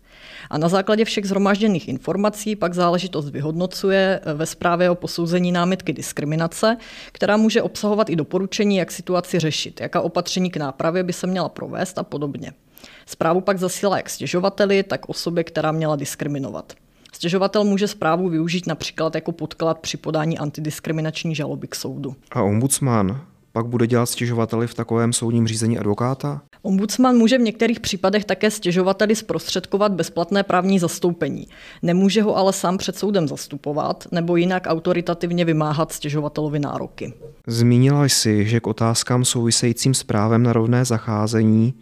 A 0.51 0.59
na 0.59 0.69
základě 0.69 1.05
všech 1.05 1.27
zhromažděných 1.27 1.89
informací 1.89 2.57
pak 2.57 2.75
záležitost 2.75 3.31
vyhodnocuje 3.31 4.21
ve 4.35 4.47
zprávě 4.47 4.91
o 4.91 4.95
posouzení 4.95 5.53
námitky 5.53 5.93
diskriminace, 5.93 6.77
která 7.13 7.37
může 7.37 7.63
obsahovat 7.63 8.11
i 8.11 8.17
doporučení, 8.17 8.77
jak 8.77 8.93
situaci 8.93 9.39
řešit, 9.39 9.81
jaká 9.81 10.01
opatření 10.01 10.51
k 10.51 10.57
nápravě 10.57 11.03
by 11.03 11.13
se 11.13 11.27
měla 11.27 11.49
provést 11.49 11.99
a 11.99 12.03
podobně. 12.03 12.53
Zprávu 13.07 13.41
pak 13.41 13.59
zasílá 13.59 13.97
jak 13.97 14.11
stěžovateli, 14.11 14.83
tak 14.83 15.09
osobě, 15.09 15.45
která 15.45 15.73
měla 15.73 15.97
diskriminovat. 15.97 16.73
Stěžovatel 17.13 17.65
může 17.65 17.89
zprávu 17.89 18.29
využít 18.29 18.67
například 18.67 19.15
jako 19.15 19.33
podklad 19.33 19.79
při 19.79 19.97
podání 19.97 20.39
antidiskriminační 20.39 21.35
žaloby 21.35 21.69
k 21.69 21.75
soudu. 21.75 22.17
A 22.33 22.43
ombudsman 22.43 23.21
pak 23.53 23.67
bude 23.67 23.87
dělat 23.87 24.07
stěžovateli 24.07 24.67
v 24.67 24.75
takovém 24.75 25.13
soudním 25.13 25.47
řízení 25.47 25.79
advokáta? 25.79 26.43
Ombudsman 26.63 27.17
může 27.17 27.39
v 27.39 27.41
některých 27.41 27.81
případech 27.81 28.25
také 28.25 28.51
stěžovateli 28.51 29.17
zprostředkovat 29.17 29.93
bezplatné 29.93 30.43
právní 30.43 30.79
zastoupení. 30.79 31.47
Nemůže 31.83 32.23
ho 32.23 32.37
ale 32.37 32.53
sám 32.53 32.79
před 32.79 32.97
soudem 32.97 33.29
zastupovat 33.29 34.05
nebo 34.13 34.37
jinak 34.37 34.63
autoritativně 34.67 35.45
vymáhat 35.45 35.93
stěžovatelovi 35.93 36.59
nároky. 36.59 37.13
Zmínila 37.47 38.05
jsi, 38.05 38.47
že 38.47 38.61
k 38.61 38.67
otázkám 38.67 39.25
souvisejícím 39.25 39.95
s 39.95 40.03
právem 40.03 40.43
na 40.43 40.53
rovné 40.53 40.85
zacházení 40.85 41.75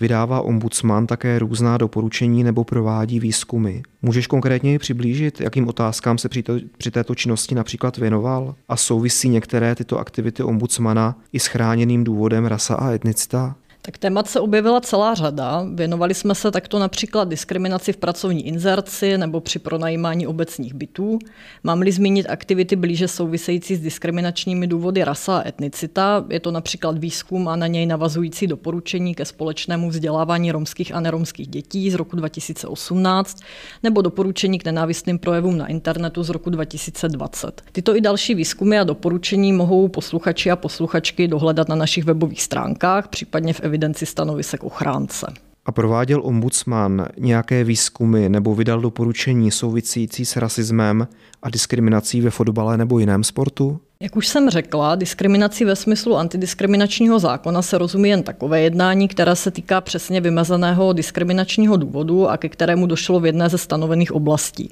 Vydává 0.00 0.40
ombudsman 0.40 1.06
také 1.06 1.38
různá 1.38 1.78
doporučení 1.78 2.44
nebo 2.44 2.64
provádí 2.64 3.20
výzkumy. 3.20 3.80
Můžeš 4.02 4.26
konkrétně 4.26 4.78
přiblížit, 4.78 5.40
jakým 5.40 5.68
otázkám 5.68 6.18
se 6.18 6.28
při, 6.28 6.42
to, 6.42 6.54
při 6.78 6.90
této 6.90 7.14
činnosti 7.14 7.54
například 7.54 7.96
věnoval? 7.96 8.54
A 8.68 8.76
souvisí 8.76 9.28
některé 9.28 9.74
tyto 9.74 9.98
aktivity 9.98 10.42
ombudsmana 10.42 11.18
i 11.32 11.40
s 11.40 11.46
chráněným 11.46 12.04
důvodem 12.04 12.46
rasa 12.46 12.74
a 12.74 12.90
etnicita? 12.90 13.56
Tak 13.88 13.98
témat 13.98 14.28
se 14.28 14.40
objevila 14.40 14.80
celá 14.80 15.14
řada. 15.14 15.66
Věnovali 15.74 16.14
jsme 16.14 16.34
se 16.34 16.50
takto 16.50 16.78
například 16.78 17.28
diskriminaci 17.28 17.92
v 17.92 17.96
pracovní 17.96 18.46
inzerci 18.46 19.18
nebo 19.18 19.40
při 19.40 19.58
pronajímání 19.58 20.26
obecních 20.26 20.74
bytů. 20.74 21.18
Mám-li 21.64 21.92
zmínit 21.92 22.26
aktivity 22.30 22.76
blíže 22.76 23.08
související 23.08 23.76
s 23.76 23.80
diskriminačními 23.80 24.66
důvody 24.66 25.04
rasa 25.04 25.38
a 25.38 25.48
etnicita, 25.48 26.24
je 26.30 26.40
to 26.40 26.50
například 26.50 26.98
výzkum 26.98 27.48
a 27.48 27.56
na 27.56 27.66
něj 27.66 27.86
navazující 27.86 28.46
doporučení 28.46 29.14
ke 29.14 29.24
společnému 29.24 29.88
vzdělávání 29.88 30.52
romských 30.52 30.94
a 30.94 31.00
neromských 31.00 31.48
dětí 31.48 31.90
z 31.90 31.94
roku 31.94 32.16
2018 32.16 33.38
nebo 33.82 34.02
doporučení 34.02 34.58
k 34.58 34.64
nenávistným 34.64 35.18
projevům 35.18 35.58
na 35.58 35.66
internetu 35.66 36.22
z 36.22 36.30
roku 36.30 36.50
2020. 36.50 37.62
Tyto 37.72 37.96
i 37.96 38.00
další 38.00 38.34
výzkumy 38.34 38.78
a 38.78 38.84
doporučení 38.84 39.52
mohou 39.52 39.88
posluchači 39.88 40.50
a 40.50 40.56
posluchačky 40.56 41.28
dohledat 41.28 41.68
na 41.68 41.76
našich 41.76 42.04
webových 42.04 42.42
stránkách, 42.42 43.08
případně 43.08 43.52
v 43.52 43.60
evidenci 43.60 43.77
stanovisek 44.06 44.64
ochránce. 44.64 45.26
A 45.66 45.72
prováděl 45.72 46.20
ombudsman 46.24 47.06
nějaké 47.18 47.64
výzkumy 47.64 48.28
nebo 48.28 48.54
vydal 48.54 48.80
doporučení 48.80 49.50
související 49.50 50.24
s 50.24 50.36
rasismem 50.36 51.08
a 51.42 51.50
diskriminací 51.50 52.20
ve 52.20 52.30
fotbale 52.30 52.76
nebo 52.76 52.98
jiném 52.98 53.24
sportu? 53.24 53.80
Jak 54.02 54.16
už 54.16 54.28
jsem 54.28 54.50
řekla, 54.50 54.94
diskriminací 54.94 55.64
ve 55.64 55.76
smyslu 55.76 56.16
antidiskriminačního 56.16 57.18
zákona 57.18 57.62
se 57.62 57.78
rozumí 57.78 58.08
jen 58.08 58.22
takové 58.22 58.60
jednání, 58.60 59.08
které 59.08 59.36
se 59.36 59.50
týká 59.50 59.80
přesně 59.80 60.20
vymezeného 60.20 60.92
diskriminačního 60.92 61.76
důvodu 61.76 62.28
a 62.28 62.36
ke 62.36 62.48
kterému 62.48 62.86
došlo 62.86 63.20
v 63.20 63.26
jedné 63.26 63.48
ze 63.48 63.58
stanovených 63.58 64.12
oblastí. 64.12 64.70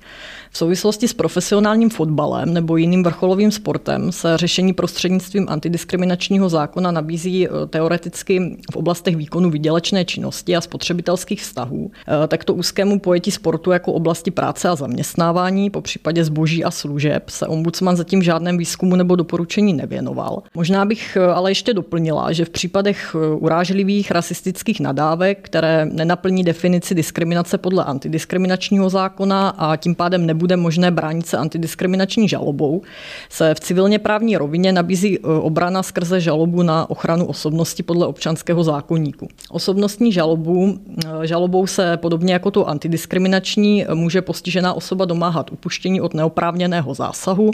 V 0.50 0.58
souvislosti 0.58 1.08
s 1.08 1.12
profesionálním 1.12 1.90
fotbalem 1.90 2.54
nebo 2.54 2.76
jiným 2.76 3.02
vrcholovým 3.02 3.50
sportem 3.50 4.12
se 4.12 4.36
řešení 4.36 4.72
prostřednictvím 4.72 5.46
antidiskriminačního 5.48 6.48
zákona 6.48 6.90
nabízí 6.90 7.48
eh, 7.48 7.50
teoreticky 7.66 8.56
v 8.72 8.76
oblastech 8.76 9.16
výkonu 9.16 9.50
výdělečné 9.50 10.04
činnosti 10.04 10.56
a 10.56 10.60
spotřebitelských 10.60 11.42
vztahů. 11.42 11.90
Eh, 12.24 12.28
takto 12.28 12.54
úzkému 12.54 12.98
pojetí 12.98 13.30
sportu 13.30 13.70
jako 13.70 13.92
oblasti 13.92 14.30
práce 14.30 14.68
a 14.68 14.76
zaměstnávání, 14.76 15.70
po 15.70 15.80
případě 15.80 16.24
zboží 16.24 16.64
a 16.64 16.70
služeb, 16.70 17.30
se 17.30 17.46
ombudsman 17.46 17.96
zatím 17.96 18.22
žádném 18.22 18.58
výzkumu 18.58 18.96
nebo 18.96 19.15
doporučení 19.16 19.72
nevěnoval. 19.72 20.42
Možná 20.54 20.84
bych 20.84 21.16
eh, 21.16 21.26
ale 21.26 21.50
ještě 21.50 21.74
doplnila, 21.74 22.32
že 22.32 22.44
v 22.44 22.50
případech 22.50 23.16
eh, 23.16 23.34
urážlivých 23.34 24.10
rasistických 24.10 24.80
nadávek, 24.80 25.38
které 25.42 25.86
nenaplní 25.92 26.44
definici 26.44 26.94
diskriminace 26.94 27.58
podle 27.58 27.84
antidiskriminačního 27.84 28.90
zákona 28.90 29.48
a 29.48 29.76
tím 29.76 29.94
pádem 29.94 30.26
nebude 30.26 30.56
možné 30.56 30.90
bránit 30.90 31.26
se 31.26 31.36
antidiskriminační 31.36 32.28
žalobou, 32.28 32.82
se 33.28 33.54
v 33.54 33.60
civilně 33.60 33.98
právní 33.98 34.36
rovině 34.36 34.72
nabízí 34.72 35.18
eh, 35.18 35.26
obrana 35.26 35.82
skrze 35.82 36.20
žalobu 36.20 36.62
na 36.62 36.90
ochranu 36.90 37.26
osobnosti 37.26 37.82
podle 37.82 38.06
občanského 38.06 38.64
zákonníku. 38.64 39.28
Osobnostní 39.50 40.12
žalobu, 40.12 40.78
žalobou 41.22 41.66
se 41.66 41.96
podobně 41.96 42.32
jako 42.32 42.50
tu 42.50 42.66
antidiskriminační 42.66 43.86
může 43.94 44.22
postižená 44.22 44.74
osoba 44.74 45.04
domáhat 45.04 45.52
upuštění 45.52 46.00
od 46.00 46.14
neoprávněného 46.14 46.94
zásahu, 46.94 47.50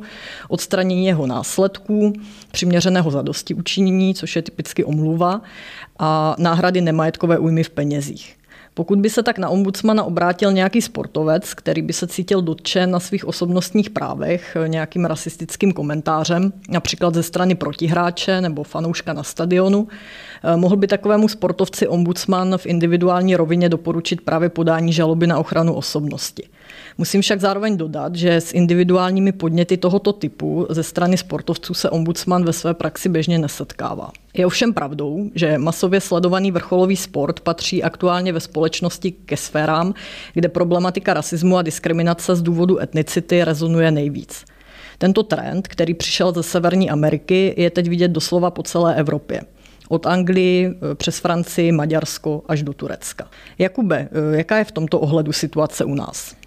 odstranění 0.48 1.06
jeho 1.06 1.26
následku 1.26 1.51
následků, 1.52 2.12
přiměřeného 2.52 3.10
zadosti 3.10 3.54
učinění, 3.54 4.14
což 4.14 4.36
je 4.36 4.42
typicky 4.42 4.84
omluva, 4.84 5.40
a 5.98 6.36
náhrady 6.38 6.80
nemajetkové 6.80 7.38
újmy 7.38 7.64
v 7.64 7.70
penězích. 7.70 8.36
Pokud 8.74 8.98
by 8.98 9.10
se 9.10 9.22
tak 9.22 9.38
na 9.38 9.48
ombudsmana 9.48 10.04
obrátil 10.04 10.52
nějaký 10.52 10.82
sportovec, 10.82 11.54
který 11.54 11.82
by 11.82 11.92
se 11.92 12.06
cítil 12.06 12.42
dotčen 12.42 12.90
na 12.90 13.00
svých 13.00 13.24
osobnostních 13.24 13.90
právech 13.90 14.56
nějakým 14.66 15.04
rasistickým 15.04 15.72
komentářem, 15.72 16.52
například 16.68 17.14
ze 17.14 17.22
strany 17.22 17.54
protihráče 17.54 18.40
nebo 18.40 18.62
fanouška 18.62 19.12
na 19.12 19.22
stadionu, 19.22 19.88
eh, 19.88 20.56
mohl 20.56 20.76
by 20.76 20.86
takovému 20.86 21.28
sportovci 21.28 21.88
ombudsman 21.88 22.58
v 22.58 22.66
individuální 22.66 23.36
rovině 23.36 23.68
doporučit 23.68 24.20
právě 24.20 24.48
podání 24.48 24.92
žaloby 24.92 25.26
na 25.26 25.38
ochranu 25.38 25.74
osobnosti. 25.74 26.48
Musím 26.98 27.22
však 27.22 27.40
zároveň 27.40 27.76
dodat, 27.76 28.14
že 28.14 28.36
s 28.36 28.52
individuálními 28.52 29.32
podněty 29.32 29.76
tohoto 29.76 30.12
typu 30.12 30.66
ze 30.70 30.82
strany 30.82 31.16
sportovců 31.16 31.74
se 31.74 31.90
ombudsman 31.90 32.44
ve 32.44 32.52
své 32.52 32.74
praxi 32.74 33.08
běžně 33.08 33.38
nesetkává. 33.38 34.10
Je 34.34 34.46
ovšem 34.46 34.74
pravdou, 34.74 35.30
že 35.34 35.58
masově 35.58 36.00
sledovaný 36.00 36.50
vrcholový 36.50 36.96
sport 36.96 37.40
patří 37.40 37.82
aktuálně 37.82 38.32
ve 38.32 38.40
společnosti 38.40 39.12
ke 39.12 39.36
sférám, 39.36 39.94
kde 40.34 40.48
problematika 40.48 41.14
rasismu 41.14 41.56
a 41.56 41.62
diskriminace 41.62 42.36
z 42.36 42.42
důvodu 42.42 42.80
etnicity 42.80 43.44
rezonuje 43.44 43.90
nejvíc. 43.90 44.44
Tento 44.98 45.22
trend, 45.22 45.68
který 45.68 45.94
přišel 45.94 46.32
ze 46.32 46.42
Severní 46.42 46.90
Ameriky, 46.90 47.54
je 47.56 47.70
teď 47.70 47.88
vidět 47.88 48.08
doslova 48.08 48.50
po 48.50 48.62
celé 48.62 48.94
Evropě 48.94 49.42
od 49.88 50.06
Anglii 50.06 50.66
eh, 50.66 50.94
přes 50.94 51.18
Francii, 51.18 51.72
Maďarsko 51.72 52.42
až 52.48 52.62
do 52.62 52.72
Turecka. 52.72 53.30
Jakube, 53.58 54.08
eh, 54.12 54.36
jaká 54.36 54.58
je 54.58 54.64
v 54.64 54.72
tomto 54.72 55.00
ohledu 55.00 55.32
situace 55.32 55.84
u 55.84 55.94
nás? 55.94 56.41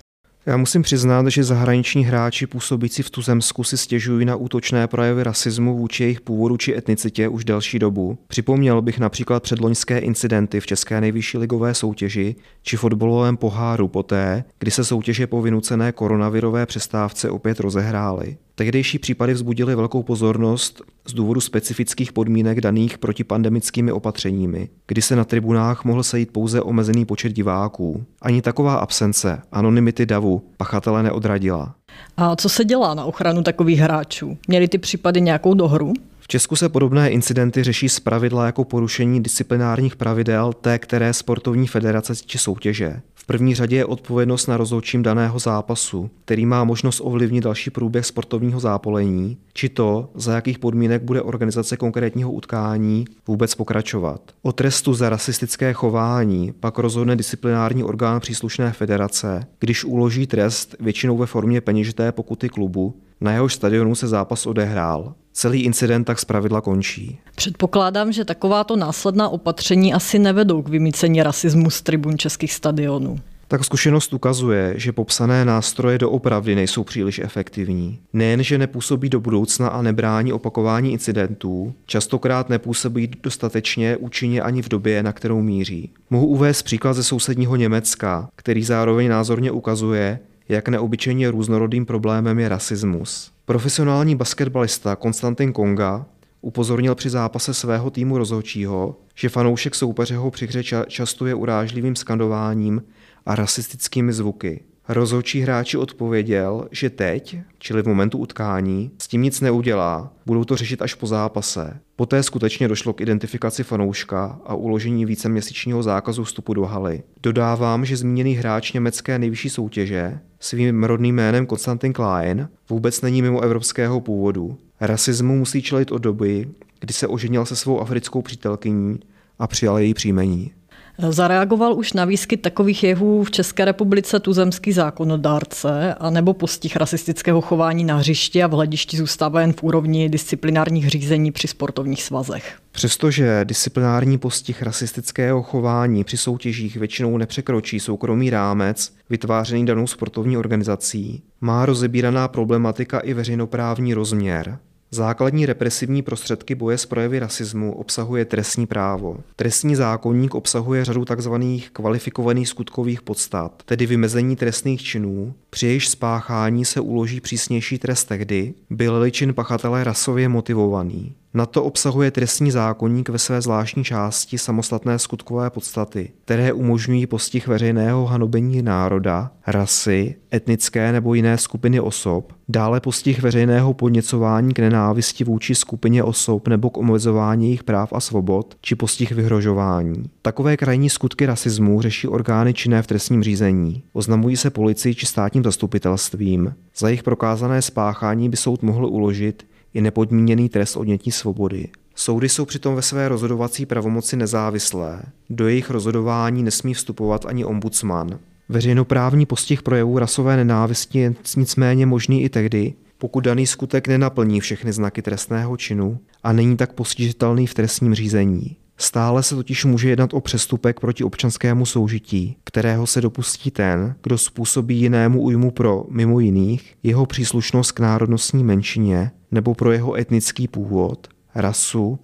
Já 0.48 0.58
musím 0.58 0.82
přiznat, 0.82 1.28
že 1.28 1.44
zahraniční 1.44 2.06
hráči 2.06 2.48
působící 2.48 3.04
v 3.04 3.10
tuzemsku 3.10 3.64
si 3.64 3.78
stěžují 3.78 4.26
na 4.26 4.36
útočné 4.36 4.88
projevy 4.88 5.24
rasismu 5.24 5.78
vůči 5.78 6.04
jejich 6.04 6.22
původu 6.22 6.58
či 6.58 6.78
etnicitě 6.78 7.28
už 7.28 7.46
delší 7.46 7.80
dobu. 7.80 8.18
Připomněl 8.28 8.82
bych 8.82 9.00
například 9.00 9.44
předloňské 9.44 10.00
incidenty 10.00 10.60
v 10.60 10.66
České 10.66 11.02
nejvyšší 11.02 11.38
ligové 11.38 11.74
soutěži 11.74 12.36
či 12.64 12.78
fotbalovém 12.78 13.38
poháru 13.38 13.88
poté, 13.88 14.44
kdy 14.60 14.72
se 14.72 14.84
soutěže 14.84 15.28
po 15.28 15.42
vynucené 15.42 15.92
koronavirové 15.92 16.66
přestávce 16.66 17.30
opět 17.30 17.60
rozehrály. 17.60 18.38
Tehdejší 18.58 19.00
případy 19.00 19.34
vzbudily 19.34 19.76
velkou 19.76 20.04
pozornost 20.04 20.82
z 21.08 21.14
důvodu 21.14 21.42
specifických 21.42 22.14
podmínek 22.14 22.62
daných 22.62 22.98
protipandemickými 22.98 23.92
opatřeními, 23.92 24.70
kdy 24.88 25.02
se 25.02 25.16
na 25.16 25.24
tribunách 25.24 25.86
mohl 25.86 26.04
sejít 26.04 26.32
pouze 26.32 26.62
omezený 26.62 27.06
počet 27.06 27.34
diváků. 27.34 28.06
Ani 28.22 28.42
taková 28.42 28.76
absence 28.76 29.42
anonymity 29.52 30.06
davu 30.06 30.42
pachatele 30.58 31.04
neodradila. 31.04 31.76
A 32.18 32.36
co 32.36 32.50
se 32.50 32.66
dělá 32.66 32.94
na 32.94 33.06
ochranu 33.06 33.44
takových 33.44 33.80
hráčů? 33.80 34.38
Měli 34.48 34.68
ty 34.68 34.78
případy 34.78 35.22
nějakou 35.22 35.54
dohru? 35.54 35.94
V 36.26 36.28
Česku 36.28 36.56
se 36.56 36.70
podobné 36.70 37.10
incidenty 37.10 37.64
řeší 37.64 37.90
z 37.90 38.00
pravidla 38.00 38.46
jako 38.46 38.64
porušení 38.64 39.24
disciplinárních 39.24 39.96
pravidel 39.96 40.54
té 40.54 40.80
které 40.80 41.14
sportovní 41.14 41.68
federace 41.68 42.14
či 42.16 42.38
soutěže. 42.38 43.02
V 43.14 43.26
první 43.26 43.56
řadě 43.56 43.76
je 43.76 43.86
odpovědnost 43.86 44.48
na 44.48 44.58
rozhodčím 44.58 45.04
daného 45.04 45.40
zápasu, 45.40 46.10
který 46.26 46.46
má 46.46 46.64
možnost 46.64 47.02
ovlivnit 47.04 47.44
další 47.44 47.70
průběh 47.70 48.06
sportovního 48.06 48.60
zápolení, 48.60 49.38
či 49.54 49.70
to, 49.70 50.10
za 50.16 50.36
jakých 50.36 50.60
podmínek 50.60 51.04
bude 51.04 51.22
organizace 51.22 51.78
konkrétního 51.78 52.32
utkání 52.32 53.06
vůbec 53.28 53.56
pokračovat. 53.56 54.22
O 54.42 54.52
trestu 54.52 54.94
za 54.94 55.10
rasistické 55.10 55.74
chování 55.74 56.54
pak 56.60 56.80
rozhodne 56.80 57.16
disciplinární 57.16 57.84
orgán 57.84 58.20
příslušné 58.20 58.72
federace, 58.72 59.48
když 59.60 59.84
uloží 59.84 60.28
trest 60.28 60.76
většinou 60.80 61.18
ve 61.18 61.26
formě 61.26 61.62
peněžité 61.62 62.12
pokuty 62.12 62.50
klubu, 62.50 62.96
na 63.22 63.32
jehož 63.32 63.54
stadionu 63.54 63.96
se 63.96 64.08
zápas 64.08 64.46
odehrál. 64.46 65.14
Celý 65.34 65.62
incident 65.62 66.08
tak 66.08 66.20
zpravidla 66.20 66.62
končí. 66.62 67.20
Předpokládám, 67.36 68.12
že 68.12 68.26
takováto 68.26 68.76
následná 68.76 69.30
opatření 69.30 69.94
asi 69.94 70.20
nevedou 70.20 70.62
k 70.62 70.70
vymícení 70.70 71.24
rasismu 71.24 71.70
z 71.70 71.82
tribun 71.82 72.18
českých 72.18 72.54
stadionů. 72.54 73.18
Tak 73.48 73.66
zkušenost 73.66 74.14
ukazuje, 74.14 74.74
že 74.78 74.92
popsané 74.92 75.46
nástroje 75.46 75.98
doopravdy 75.98 76.56
nejsou 76.56 76.84
příliš 76.84 77.20
efektivní. 77.20 78.00
Nejen, 78.14 78.44
že 78.44 78.58
nepůsobí 78.58 79.10
do 79.10 79.20
budoucna 79.20 79.68
a 79.68 79.82
nebrání 79.82 80.34
opakování 80.34 80.94
incidentů, 80.94 81.74
častokrát 81.86 82.50
nepůsobí 82.50 83.12
dostatečně 83.24 83.98
účinně 83.98 84.42
ani 84.42 84.62
v 84.62 84.70
době, 84.70 85.04
na 85.04 85.12
kterou 85.12 85.42
míří. 85.42 85.90
Mohu 86.10 86.28
uvést 86.28 86.64
příklad 86.64 86.94
ze 86.94 87.04
sousedního 87.04 87.56
Německa, 87.56 88.30
který 88.36 88.64
zároveň 88.64 89.10
názorně 89.10 89.52
ukazuje, 89.52 90.20
jak 90.50 90.70
neobyčejně 90.70 91.32
různorodým 91.32 91.86
problémem 91.86 92.40
je 92.40 92.50
rasismus. 92.50 93.32
Profesionální 93.46 94.16
basketbalista 94.16 94.96
Konstantin 94.96 95.54
Konga 95.54 96.06
upozornil 96.42 96.96
při 96.96 97.10
zápase 97.10 97.54
svého 97.54 97.90
týmu 97.90 98.18
rozhodčího, 98.18 98.96
že 99.16 99.30
fanoušek 99.30 99.76
soupeře 99.76 100.18
ho 100.18 100.32
při 100.32 100.48
hře 100.48 100.62
ča- 100.62 100.86
častuje 100.88 101.36
urážlivým 101.36 101.96
skandováním 101.96 102.84
a 103.26 103.36
rasistickými 103.36 104.14
zvuky. 104.14 104.64
Rozhodčí 104.88 105.42
hráči 105.42 105.78
odpověděl, 105.78 106.68
že 106.72 106.90
teď, 106.90 107.38
čili 107.58 107.84
v 107.84 107.88
momentu 107.88 108.18
utkání, 108.18 108.92
s 109.02 109.08
tím 109.08 109.22
nic 109.22 109.42
neudělá, 109.42 110.14
budou 110.26 110.44
to 110.44 110.56
řešit 110.56 110.82
až 110.82 110.94
po 110.94 111.08
zápase. 111.08 111.80
Poté 111.96 112.24
skutečně 112.24 112.68
došlo 112.68 112.94
k 112.94 113.02
identifikaci 113.02 113.64
fanouška 113.64 114.40
a 114.46 114.56
uložení 114.56 115.06
víceměsíčního 115.06 115.84
zákazu 115.84 116.24
vstupu 116.24 116.54
do 116.54 116.66
haly. 116.66 117.04
Dodávám, 117.24 117.86
že 117.86 117.98
zmíněný 117.98 118.34
hráč 118.34 118.74
německé 118.74 119.20
nejvyšší 119.20 119.50
soutěže 119.50 120.20
svým 120.40 120.84
rodným 120.84 121.16
jménem 121.16 121.46
Konstantin 121.46 121.94
Klein 121.94 122.50
vůbec 122.70 123.02
není 123.02 123.22
mimo 123.22 123.42
evropského 123.42 124.02
původu. 124.02 124.58
Rasismu 124.82 125.38
musí 125.38 125.62
čelit 125.62 125.92
od 125.92 125.98
doby, 125.98 126.48
kdy 126.80 126.94
se 126.94 127.08
oženil 127.08 127.46
se 127.46 127.56
svou 127.56 127.80
africkou 127.80 128.22
přítelkyní 128.22 129.00
a 129.40 129.48
přijal 129.48 129.80
její 129.80 129.94
příjmení. 129.94 130.52
Zareagoval 130.98 131.74
už 131.74 131.94
na 131.94 132.06
výskyt 132.06 132.42
takových 132.42 132.84
jevů 132.84 133.24
v 133.24 133.32
České 133.32 133.66
republice 133.66 134.20
tuzemský 134.20 134.72
zákonodárce 134.72 135.96
a 136.00 136.10
nebo 136.10 136.34
postih 136.34 136.76
rasistického 136.76 137.42
chování 137.42 137.84
na 137.84 137.98
hřišti 137.98 138.44
a 138.44 138.48
v 138.48 138.52
hledišti 138.52 138.98
zůstává 138.98 139.42
jen 139.42 139.54
v 139.54 139.64
úrovni 139.64 140.10
disciplinárních 140.10 140.90
řízení 140.90 141.32
při 141.32 141.48
sportovních 141.48 142.04
svazech. 142.04 142.58
Přestože 142.72 143.46
disciplinární 143.46 144.18
postih 144.18 144.62
rasistického 144.62 145.44
chování 145.44 146.04
při 146.04 146.18
soutěžích 146.18 146.76
většinou 146.76 147.18
nepřekročí 147.18 147.80
soukromý 147.80 148.30
rámec 148.30 148.94
vytvářený 149.10 149.66
danou 149.66 149.88
sportovní 149.88 150.38
organizací, 150.38 151.24
má 151.42 151.66
rozebíraná 151.66 152.28
problematika 152.28 153.00
i 153.00 153.14
veřejnoprávní 153.14 153.94
rozměr. 153.94 154.60
Základní 154.92 155.46
represivní 155.46 156.02
prostředky 156.02 156.56
boje 156.56 156.78
s 156.78 156.86
projevy 156.86 157.20
rasismu 157.20 157.76
obsahuje 157.76 158.26
trestní 158.26 158.68
právo. 158.68 159.18
Trestní 159.36 159.76
zákonník 159.76 160.36
obsahuje 160.36 160.86
řadu 160.86 161.06
tzv. 161.06 161.34
kvalifikovaných 161.74 162.48
skutkových 162.50 163.02
podstat, 163.02 163.64
tedy 163.66 163.86
vymezení 163.86 164.36
trestných 164.36 164.84
činů, 164.84 165.34
při 165.50 165.68
jejich 165.68 165.86
spáchání 165.86 166.66
se 166.66 166.80
uloží 166.80 167.22
přísnější 167.22 167.78
trest 167.78 168.06
tehdy, 168.06 168.54
byl-li 168.70 169.12
čin 169.12 169.34
pachatele 169.34 169.84
rasově 169.84 170.30
motivovaný. 170.30 171.16
Na 171.36 171.46
to 171.46 171.64
obsahuje 171.64 172.12
trestní 172.12 172.52
zákonník 172.52 173.10
ve 173.10 173.20
své 173.20 173.42
zvláštní 173.42 173.84
části 173.84 174.38
samostatné 174.38 175.00
skutkové 175.00 175.50
podstaty, 175.50 176.12
které 176.26 176.54
umožňují 176.54 177.08
postih 177.08 177.48
veřejného 177.48 178.06
hanobení 178.06 178.62
národa, 178.62 179.32
rasy, 179.48 180.16
etnické 180.34 180.92
nebo 180.92 181.14
jiné 181.14 181.38
skupiny 181.38 181.80
osob, 181.80 182.34
dále 182.50 182.80
postih 182.80 183.22
veřejného 183.22 183.74
podněcování 183.74 184.54
k 184.54 184.60
nenávisti 184.60 185.24
vůči 185.24 185.56
skupině 185.56 186.04
osob 186.04 186.48
nebo 186.48 186.70
k 186.70 186.78
omezování 186.78 187.46
jejich 187.46 187.64
práv 187.64 187.94
a 187.94 188.00
svobod, 188.00 188.58
či 188.62 188.76
postih 188.76 189.12
vyhrožování. 189.12 190.10
Takové 190.22 190.58
krajní 190.58 190.90
skutky 190.90 191.26
rasismu 191.26 191.82
řeší 191.82 192.08
orgány 192.08 192.54
činné 192.54 192.82
v 192.82 192.88
trestním 192.88 193.24
řízení. 193.24 193.84
Oznamují 193.94 194.38
se 194.38 194.50
policii 194.50 194.96
či 194.96 195.06
státním 195.06 195.44
zastupitelstvím. 195.44 196.56
Za 196.78 196.88
jejich 196.88 197.04
prokázané 197.04 197.62
spáchání 197.62 198.30
by 198.30 198.38
soud 198.38 198.64
mohl 198.64 198.86
uložit 198.86 199.46
i 199.76 199.82
nepodmíněný 199.82 200.50
trest 200.50 200.78
odnětí 200.78 201.12
svobody. 201.12 201.68
Soudy 201.96 202.30
jsou 202.30 202.46
přitom 202.46 202.76
ve 202.76 202.82
své 202.82 203.10
rozhodovací 203.10 203.66
pravomoci 203.66 204.18
nezávislé. 204.18 205.02
Do 205.30 205.48
jejich 205.48 205.70
rozhodování 205.70 206.44
nesmí 206.44 206.74
vstupovat 206.74 207.26
ani 207.26 207.46
ombudsman. 207.46 208.20
Veřejnoprávní 208.50 209.26
postih 209.26 209.64
projevů 209.64 210.00
rasové 210.00 210.38
nenávisti 210.38 211.00
je 211.00 211.14
nicméně 211.38 211.86
možný 211.86 212.24
i 212.24 212.30
tehdy, 212.30 212.74
pokud 212.98 213.20
daný 213.24 213.48
skutek 213.48 213.88
nenaplní 213.88 214.40
všechny 214.40 214.74
znaky 214.74 215.02
trestného 215.02 215.58
činu 215.58 216.00
a 216.24 216.34
není 216.34 216.58
tak 216.58 216.74
postižitelný 216.74 217.48
v 217.48 217.54
trestním 217.54 217.96
řízení. 217.96 218.56
Stále 218.78 219.24
se 219.24 219.36
totiž 219.36 219.66
může 219.66 219.90
jednat 219.90 220.14
o 220.14 220.22
přestupek 220.22 220.80
proti 220.80 221.04
občanskému 221.04 221.66
soužití, 221.66 222.38
kterého 222.44 222.88
se 222.88 223.02
dopustí 223.02 223.52
ten, 223.52 223.96
kdo 224.04 224.18
způsobí 224.18 224.80
jinému 224.82 225.22
újmu 225.22 225.52
pro, 225.52 225.86
mimo 225.90 226.20
jiných, 226.20 226.76
jeho 226.84 227.06
příslušnost 227.06 227.72
k 227.72 227.80
národnostní 227.80 228.44
menšině 228.44 229.12
nebo 229.32 229.56
pro 229.56 229.72
jeho 229.72 229.96
etnický 229.96 230.48
původ, 230.48 231.08
rasu, 231.36 232.00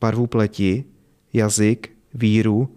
barvu 0.00 0.26
pleti, 0.26 0.84
jazyk, 1.32 1.90
víru 2.14 2.68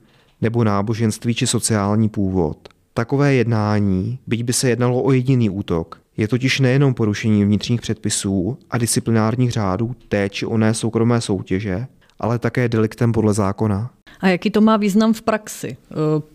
nebo 0.41 0.63
náboženství 0.63 1.34
či 1.34 1.47
sociální 1.47 2.10
původ. 2.10 2.69
Takové 2.93 3.34
jednání, 3.34 4.19
byť 4.27 4.43
by 4.43 4.53
se 4.53 4.69
jednalo 4.69 5.03
o 5.03 5.12
jediný 5.12 5.49
útok, 5.49 6.01
je 6.17 6.27
totiž 6.27 6.60
nejenom 6.60 6.93
porušení 6.93 7.45
vnitřních 7.45 7.81
předpisů 7.81 8.58
a 8.69 8.77
disciplinárních 8.77 9.51
řádů 9.51 9.95
té 10.08 10.29
či 10.29 10.45
oné 10.45 10.73
soukromé 10.73 11.21
soutěže, 11.21 11.88
ale 12.19 12.39
také 12.39 12.69
deliktem 12.69 13.12
podle 13.12 13.34
zákona. 13.34 13.89
A 14.19 14.28
jaký 14.28 14.51
to 14.51 14.62
má 14.62 14.78
význam 14.78 15.13
v 15.13 15.21
praxi? 15.21 15.67
E, 15.67 15.75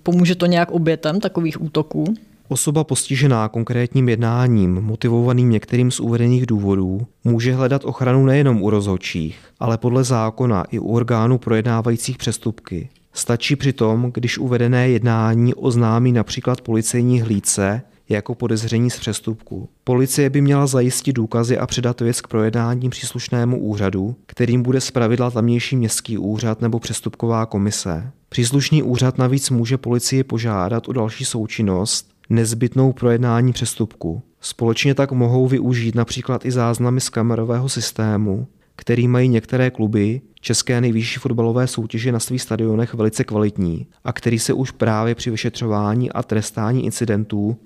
pomůže 0.02 0.34
to 0.34 0.46
nějak 0.46 0.70
obětem 0.70 1.20
takových 1.20 1.62
útoků? 1.62 2.14
Osoba 2.48 2.84
postižená 2.84 3.48
konkrétním 3.48 4.08
jednáním, 4.08 4.74
motivovaným 4.74 5.50
některým 5.50 5.90
z 5.90 6.00
uvedených 6.00 6.46
důvodů, 6.46 7.06
může 7.24 7.54
hledat 7.54 7.84
ochranu 7.84 8.24
nejenom 8.24 8.62
u 8.62 8.70
rozhodčích, 8.70 9.38
ale 9.60 9.78
podle 9.78 10.04
zákona 10.04 10.64
i 10.70 10.78
u 10.78 10.92
orgánů 10.92 11.38
projednávajících 11.38 12.18
přestupky. 12.18 12.88
Stačí 13.12 13.56
přitom, 13.56 14.10
když 14.14 14.38
uvedené 14.38 14.88
jednání 14.88 15.54
oznámí 15.54 16.12
například 16.12 16.60
policejní 16.60 17.20
hlídce 17.20 17.82
jako 18.10 18.34
podezření 18.34 18.90
z 18.90 18.98
přestupku. 18.98 19.68
Policie 19.84 20.30
by 20.30 20.40
měla 20.40 20.66
zajistit 20.66 21.12
důkazy 21.12 21.58
a 21.58 21.66
předat 21.66 22.00
věc 22.00 22.20
k 22.20 22.28
projednání 22.28 22.90
příslušnému 22.90 23.60
úřadu, 23.60 24.16
kterým 24.26 24.62
bude 24.62 24.80
zpravidla 24.80 25.30
tamnější 25.30 25.76
městský 25.76 26.18
úřad 26.18 26.60
nebo 26.60 26.78
přestupková 26.78 27.46
komise. 27.46 28.10
Příslušný 28.28 28.82
úřad 28.82 29.18
navíc 29.18 29.50
může 29.50 29.78
policii 29.78 30.24
požádat 30.24 30.88
o 30.88 30.92
další 30.92 31.24
součinnost 31.24 32.10
nezbytnou 32.30 32.92
projednání 32.92 33.52
přestupku. 33.52 34.22
Společně 34.40 34.94
tak 34.94 35.12
mohou 35.12 35.48
využít 35.48 35.94
například 35.94 36.46
i 36.46 36.50
záznamy 36.50 37.00
z 37.00 37.08
kamerového 37.08 37.68
systému, 37.68 38.46
který 38.76 39.08
mají 39.08 39.28
některé 39.28 39.70
kluby 39.70 40.20
české 40.40 40.80
nejvyšší 40.80 41.20
fotbalové 41.20 41.66
soutěže 41.66 42.12
na 42.12 42.20
svých 42.20 42.42
stadionech 42.42 42.94
velice 42.94 43.24
kvalitní 43.24 43.86
a 44.04 44.12
který 44.12 44.38
se 44.38 44.52
už 44.52 44.70
právě 44.70 45.14
při 45.14 45.30
vyšetřování 45.30 46.12
a 46.12 46.22
trestání 46.22 46.84
incidentů 46.84 47.56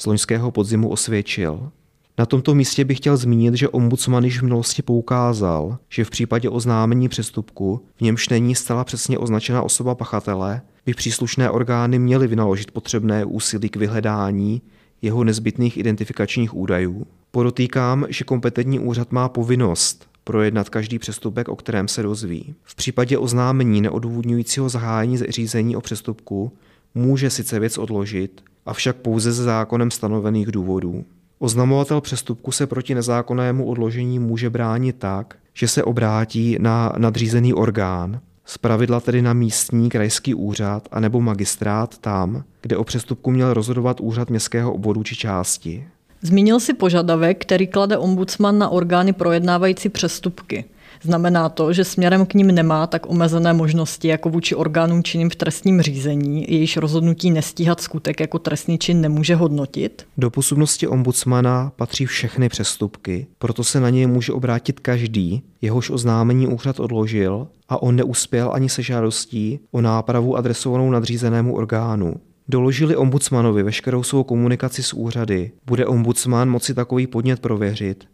z 0.00 0.06
loňského 0.06 0.50
podzimu 0.50 0.88
osvědčil. 0.88 1.70
Na 2.18 2.26
tomto 2.26 2.54
místě 2.54 2.84
bych 2.84 2.96
chtěl 2.96 3.16
zmínit, 3.16 3.54
že 3.54 3.68
ombudsman 3.68 4.24
již 4.24 4.38
v 4.38 4.42
minulosti 4.42 4.82
poukázal, 4.82 5.78
že 5.88 6.04
v 6.04 6.10
případě 6.10 6.48
oznámení 6.48 7.08
přestupku, 7.08 7.80
v 7.96 8.00
němž 8.00 8.28
není 8.28 8.54
zcela 8.54 8.84
přesně 8.84 9.18
označena 9.18 9.62
osoba 9.62 9.94
pachatele, 9.94 10.60
by 10.86 10.94
příslušné 10.94 11.50
orgány 11.50 11.98
měly 11.98 12.26
vynaložit 12.26 12.70
potřebné 12.70 13.24
úsilí 13.24 13.68
k 13.68 13.76
vyhledání 13.76 14.62
jeho 15.02 15.24
nezbytných 15.24 15.76
identifikačních 15.76 16.56
údajů. 16.56 17.06
Podotýkám, 17.30 18.06
že 18.08 18.24
kompetentní 18.24 18.78
úřad 18.78 19.12
má 19.12 19.28
povinnost 19.28 20.08
projednat 20.24 20.68
každý 20.68 20.98
přestupek, 20.98 21.48
o 21.48 21.56
kterém 21.56 21.88
se 21.88 22.02
dozví. 22.02 22.54
V 22.62 22.74
případě 22.74 23.18
oznámení 23.18 23.80
neodůvodňujícího 23.80 24.68
zahájení 24.68 25.18
řízení 25.18 25.76
o 25.76 25.80
přestupku 25.80 26.52
může 26.94 27.30
sice 27.30 27.58
věc 27.58 27.78
odložit, 27.78 28.42
avšak 28.66 28.96
pouze 28.96 29.32
ze 29.32 29.44
zákonem 29.44 29.90
stanovených 29.90 30.52
důvodů. 30.52 31.04
Oznamovatel 31.38 32.00
přestupku 32.00 32.52
se 32.52 32.66
proti 32.66 32.94
nezákonnému 32.94 33.66
odložení 33.66 34.18
může 34.18 34.50
bránit 34.50 34.96
tak, 34.98 35.36
že 35.54 35.68
se 35.68 35.84
obrátí 35.84 36.56
na 36.60 36.92
nadřízený 36.98 37.54
orgán, 37.54 38.20
zpravidla 38.44 39.00
tedy 39.00 39.22
na 39.22 39.32
místní 39.32 39.88
krajský 39.88 40.34
úřad 40.34 40.88
anebo 40.92 41.20
magistrát 41.20 41.98
tam, 41.98 42.44
kde 42.62 42.76
o 42.76 42.84
přestupku 42.84 43.30
měl 43.30 43.54
rozhodovat 43.54 44.00
úřad 44.00 44.30
městského 44.30 44.72
obvodu 44.72 45.02
či 45.02 45.16
části. 45.16 45.86
Zmínil 46.22 46.60
si 46.60 46.74
požadavek, 46.74 47.42
který 47.42 47.66
klade 47.66 47.98
ombudsman 47.98 48.58
na 48.58 48.68
orgány 48.68 49.12
projednávající 49.12 49.88
přestupky. 49.88 50.64
Znamená 51.02 51.48
to, 51.48 51.72
že 51.72 51.84
směrem 51.84 52.26
k 52.26 52.34
ním 52.34 52.46
nemá 52.46 52.86
tak 52.86 53.10
omezené 53.10 53.52
možnosti 53.52 54.08
jako 54.08 54.28
vůči 54.28 54.54
orgánům 54.54 55.02
činným 55.02 55.30
v 55.30 55.36
trestním 55.36 55.82
řízení, 55.82 56.44
jejíž 56.48 56.76
rozhodnutí 56.76 57.30
nestíhat 57.30 57.80
skutek 57.80 58.20
jako 58.20 58.38
trestný 58.38 58.78
čin 58.78 59.00
nemůže 59.00 59.34
hodnotit? 59.34 60.06
Do 60.16 60.30
působnosti 60.30 60.86
ombudsmana 60.86 61.72
patří 61.76 62.06
všechny 62.06 62.48
přestupky, 62.48 63.26
proto 63.38 63.64
se 63.64 63.80
na 63.80 63.90
něj 63.90 64.06
může 64.06 64.32
obrátit 64.32 64.80
každý, 64.80 65.42
jehož 65.60 65.90
oznámení 65.90 66.46
úřad 66.46 66.80
odložil 66.80 67.46
a 67.68 67.82
on 67.82 67.96
neuspěl 67.96 68.50
ani 68.52 68.68
se 68.68 68.82
žádostí 68.82 69.60
o 69.70 69.80
nápravu 69.80 70.36
adresovanou 70.36 70.90
nadřízenému 70.90 71.56
orgánu. 71.56 72.14
doložili 72.48 72.96
ombudsmanovi 72.96 73.62
veškerou 73.62 74.02
svou 74.02 74.24
komunikaci 74.24 74.82
s 74.82 74.92
úřady, 74.92 75.50
bude 75.66 75.86
ombudsman 75.86 76.50
moci 76.50 76.74
takový 76.74 77.06
podnět 77.06 77.40
prověřit 77.40 78.04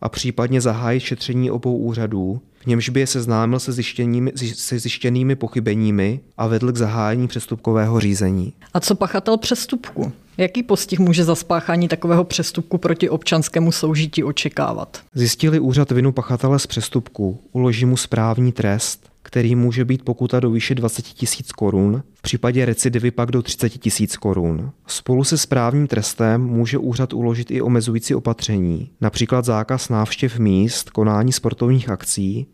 a 0.00 0.08
případně 0.08 0.60
zahájit 0.60 1.02
šetření 1.02 1.50
obou 1.50 1.78
úřadů, 1.78 2.40
v 2.60 2.66
němž 2.66 2.88
by 2.88 3.00
je 3.00 3.06
seznámil 3.06 3.58
se 3.58 3.72
zjištěnými, 3.72 4.32
se 4.54 4.78
zjištěnými 4.78 5.36
pochybeními 5.36 6.20
a 6.36 6.46
vedl 6.46 6.72
k 6.72 6.76
zahájení 6.76 7.28
přestupkového 7.28 8.00
řízení. 8.00 8.52
A 8.74 8.80
co 8.80 8.94
pachatel 8.94 9.36
přestupku? 9.36 10.12
Jaký 10.36 10.62
postih 10.62 10.98
může 10.98 11.24
za 11.24 11.34
spáchání 11.34 11.88
takového 11.88 12.24
přestupku 12.24 12.78
proti 12.78 13.10
občanskému 13.10 13.72
soužití 13.72 14.24
očekávat? 14.24 15.00
Zjistili 15.14 15.60
úřad 15.60 15.90
vinu 15.90 16.12
pachatele 16.12 16.58
z 16.58 16.66
přestupku, 16.66 17.40
uloží 17.52 17.84
mu 17.84 17.96
správní 17.96 18.52
trest, 18.52 19.10
který 19.28 19.54
může 19.54 19.84
být 19.84 20.04
pokuta 20.04 20.40
do 20.40 20.50
výše 20.50 20.74
20 20.74 21.04
tisíc 21.04 21.52
korun, 21.52 22.02
v 22.14 22.22
případě 22.22 22.64
recidivy 22.64 23.10
pak 23.10 23.30
do 23.30 23.42
30 23.42 23.68
tisíc 23.68 24.16
korun. 24.16 24.72
Spolu 24.86 25.24
se 25.24 25.38
správním 25.38 25.86
trestem 25.86 26.42
může 26.42 26.78
úřad 26.78 27.12
uložit 27.12 27.50
i 27.50 27.62
omezující 27.62 28.14
opatření, 28.14 28.90
například 29.00 29.44
zákaz 29.44 29.88
návštěv 29.88 30.38
míst, 30.38 30.90
konání 30.90 31.32
sportovních 31.32 31.90
akcí, 31.90 32.46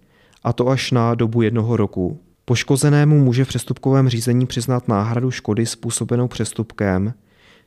a 0.42 0.52
to 0.52 0.68
až 0.68 0.90
na 0.90 1.14
dobu 1.14 1.42
jednoho 1.42 1.76
roku. 1.76 2.20
Poškozenému 2.44 3.18
může 3.18 3.44
v 3.44 3.48
přestupkovém 3.48 4.08
řízení 4.08 4.46
přiznat 4.46 4.88
náhradu 4.88 5.30
škody 5.30 5.66
způsobenou 5.66 6.28
přestupkem 6.28 7.14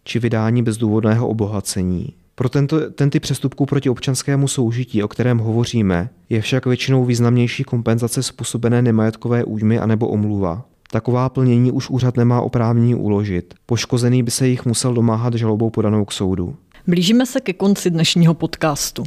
či 0.03 0.19
vydání 0.19 0.63
bezdůvodného 0.63 1.27
obohacení. 1.27 2.13
Pro 2.39 2.49
tento, 2.49 2.89
ten 2.89 3.09
typ 3.09 3.23
přestupků 3.23 3.65
proti 3.65 3.89
občanskému 3.89 4.47
soužití, 4.47 5.03
o 5.03 5.07
kterém 5.07 5.37
hovoříme, 5.37 6.09
je 6.29 6.41
však 6.41 6.65
většinou 6.65 7.05
významnější 7.05 7.63
kompenzace 7.63 8.23
způsobené 8.23 8.81
nemajetkové 8.81 9.43
újmy 9.43 9.79
anebo 9.79 10.07
omluva. 10.07 10.65
Taková 10.91 11.29
plnění 11.29 11.71
už 11.71 11.89
úřad 11.89 12.17
nemá 12.17 12.41
oprávnění 12.41 12.95
uložit. 12.95 13.53
Poškozený 13.65 14.23
by 14.23 14.31
se 14.31 14.47
jich 14.47 14.65
musel 14.65 14.93
domáhat 14.93 15.33
žalobou 15.33 15.69
podanou 15.69 16.05
k 16.05 16.11
soudu. 16.11 16.55
Blížíme 16.87 17.25
se 17.25 17.41
ke 17.41 17.53
konci 17.53 17.89
dnešního 17.89 18.33
podcastu. 18.33 19.03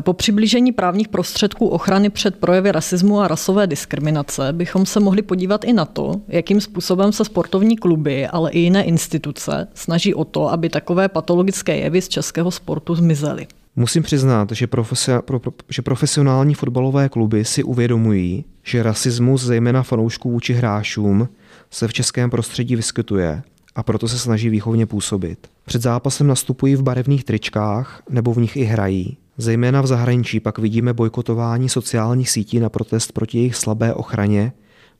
Po 0.00 0.12
přiblížení 0.12 0.72
právních 0.72 1.08
prostředků 1.08 1.66
ochrany 1.68 2.10
před 2.10 2.36
projevy 2.36 2.72
rasismu 2.72 3.20
a 3.20 3.28
rasové 3.28 3.66
diskriminace 3.66 4.52
bychom 4.52 4.86
se 4.86 5.00
mohli 5.00 5.22
podívat 5.22 5.64
i 5.64 5.72
na 5.72 5.84
to, 5.84 6.20
jakým 6.28 6.60
způsobem 6.60 7.12
se 7.12 7.24
sportovní 7.24 7.76
kluby, 7.76 8.26
ale 8.26 8.50
i 8.50 8.58
jiné 8.58 8.84
instituce 8.84 9.68
snaží 9.74 10.14
o 10.14 10.24
to, 10.24 10.52
aby 10.52 10.68
takové 10.68 11.08
patologické 11.08 11.76
jevy 11.76 12.02
z 12.02 12.08
českého 12.08 12.50
sportu 12.50 12.94
zmizely. 12.94 13.46
Musím 13.76 14.02
přiznat, 14.02 14.52
že, 14.52 14.66
profesi- 14.66 15.22
pro, 15.22 15.40
pro, 15.40 15.52
že 15.68 15.82
profesionální 15.82 16.54
fotbalové 16.54 17.08
kluby 17.08 17.44
si 17.44 17.62
uvědomují, 17.62 18.44
že 18.62 18.82
rasismus, 18.82 19.42
zejména 19.42 19.82
fanoušků 19.82 20.30
vůči 20.30 20.52
hráčům, 20.52 21.28
se 21.70 21.88
v 21.88 21.92
českém 21.92 22.30
prostředí 22.30 22.76
vyskytuje 22.76 23.42
a 23.74 23.82
proto 23.82 24.08
se 24.08 24.18
snaží 24.18 24.48
výchovně 24.48 24.86
působit. 24.86 25.38
Před 25.66 25.82
zápasem 25.82 26.26
nastupují 26.26 26.76
v 26.76 26.82
barevných 26.82 27.24
tričkách 27.24 28.02
nebo 28.10 28.34
v 28.34 28.38
nich 28.38 28.56
i 28.56 28.64
hrají. 28.64 29.16
Zejména 29.38 29.80
v 29.80 29.86
zahraničí 29.86 30.40
pak 30.40 30.58
vidíme 30.58 30.92
bojkotování 30.92 31.68
sociálních 31.68 32.30
sítí 32.30 32.60
na 32.60 32.68
protest 32.68 33.12
proti 33.12 33.38
jejich 33.38 33.56
slabé 33.56 33.94
ochraně, 33.94 34.52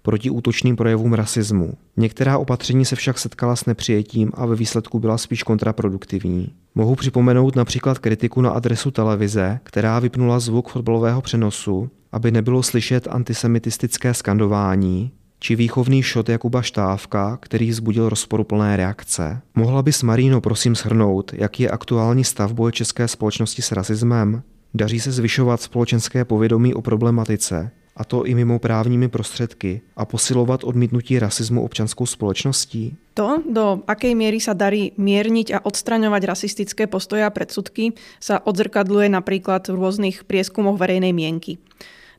proti 0.03 0.31
útočným 0.31 0.77
projevům 0.77 1.13
rasismu. 1.13 1.75
Některá 1.97 2.39
opatření 2.39 2.85
se 2.85 2.97
však 2.97 3.19
setkala 3.19 3.57
s 3.57 3.67
nepřijetím 3.67 4.31
a 4.35 4.47
ve 4.47 4.57
výsledku 4.57 4.99
byla 4.99 5.19
spíš 5.19 5.43
kontraproduktivní. 5.43 6.49
Mohu 6.75 6.95
připomenout 6.95 7.57
například 7.57 7.99
kritiku 7.99 8.41
na 8.41 8.51
adresu 8.51 8.91
televize, 8.91 9.61
která 9.63 9.99
vypnula 9.99 10.41
zvuk 10.41 10.69
fotbalového 10.69 11.23
přenosu, 11.23 11.91
aby 12.13 12.31
nebylo 12.31 12.63
slyšet 12.63 13.09
antisemitistické 13.11 14.15
skandování, 14.15 15.13
či 15.45 15.57
výchovný 15.57 16.01
šot 16.01 16.29
Jakuba 16.29 16.63
Štávka, 16.63 17.37
který 17.37 17.69
vzbudil 17.71 18.09
rozporuplné 18.09 18.77
reakce. 18.77 19.41
Mohla 19.55 19.83
bys 19.83 20.03
Maríno 20.03 20.41
prosím 20.41 20.75
shrnout, 20.75 21.33
jaký 21.37 21.63
je 21.63 21.71
aktuální 21.71 22.25
stav 22.25 22.53
boje 22.53 22.73
české 22.73 23.09
společnosti 23.09 23.63
s 23.63 23.73
rasismem? 23.73 24.43
Daří 24.75 25.01
se 25.01 25.13
zvyšovat 25.13 25.63
společenské 25.63 26.25
povědomí 26.25 26.75
o 26.75 26.83
problematice, 26.83 27.71
a 27.97 28.05
to 28.05 28.25
i 28.25 28.35
mimo 28.35 28.59
právními 28.59 29.09
prostředky, 29.09 29.81
a 29.97 30.05
posilovat 30.05 30.65
odmítnutí 30.65 31.19
rasismu 31.19 31.65
občanskou 31.65 32.07
společností? 32.07 32.97
To, 33.15 33.43
do 33.53 33.85
akej 33.87 34.17
miery 34.17 34.41
sa 34.41 34.57
darí 34.57 34.97
mierniť 34.97 35.55
a 35.55 35.63
odstraňovať 35.63 36.23
rasistické 36.25 36.89
postoje 36.89 37.21
a 37.21 37.31
predsudky, 37.31 37.93
sa 38.17 38.41
odzrkadluje 38.41 39.13
napríklad 39.13 39.69
v 39.69 39.77
rôznych 39.77 40.25
prieskumoch 40.25 40.81
verejnej 40.81 41.13
mienky. 41.13 41.61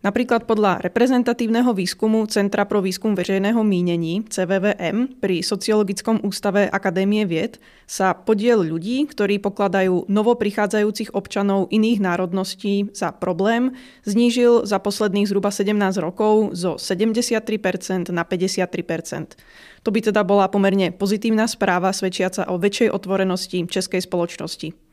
Napríklad 0.05 0.45
podľa 0.45 0.85
reprezentatívneho 0.85 1.73
výskumu 1.73 2.29
Centra 2.29 2.69
pro 2.69 2.77
výskum 2.77 3.17
veřejného 3.17 3.57
mínení 3.65 4.21
CVVM 4.29 5.17
pri 5.17 5.41
Sociologickom 5.41 6.21
ústave 6.21 6.69
Akadémie 6.69 7.25
vied 7.25 7.57
sa 7.89 8.13
podiel 8.13 8.61
ľudí, 8.61 9.01
ktorí 9.09 9.41
pokladajú 9.41 10.05
novo 10.05 10.37
prichádzajúcich 10.37 11.17
občanov 11.17 11.73
iných 11.73 12.05
národností 12.05 12.93
za 12.93 13.17
problém, 13.17 13.73
znížil 14.05 14.69
za 14.69 14.77
posledných 14.77 15.25
zhruba 15.25 15.49
17 15.49 15.73
rokov 15.97 16.53
zo 16.53 16.77
73% 16.77 18.13
na 18.13 18.21
53%. 18.21 19.41
To 19.81 19.89
by 19.89 19.99
teda 20.05 20.21
bola 20.21 20.45
pomerne 20.53 20.93
pozitívna 20.93 21.49
správa 21.49 21.89
svedčiaca 21.89 22.45
o 22.53 22.61
väčšej 22.61 22.93
otvorenosti 22.93 23.65
českej 23.65 24.05
spoločnosti. 24.05 24.84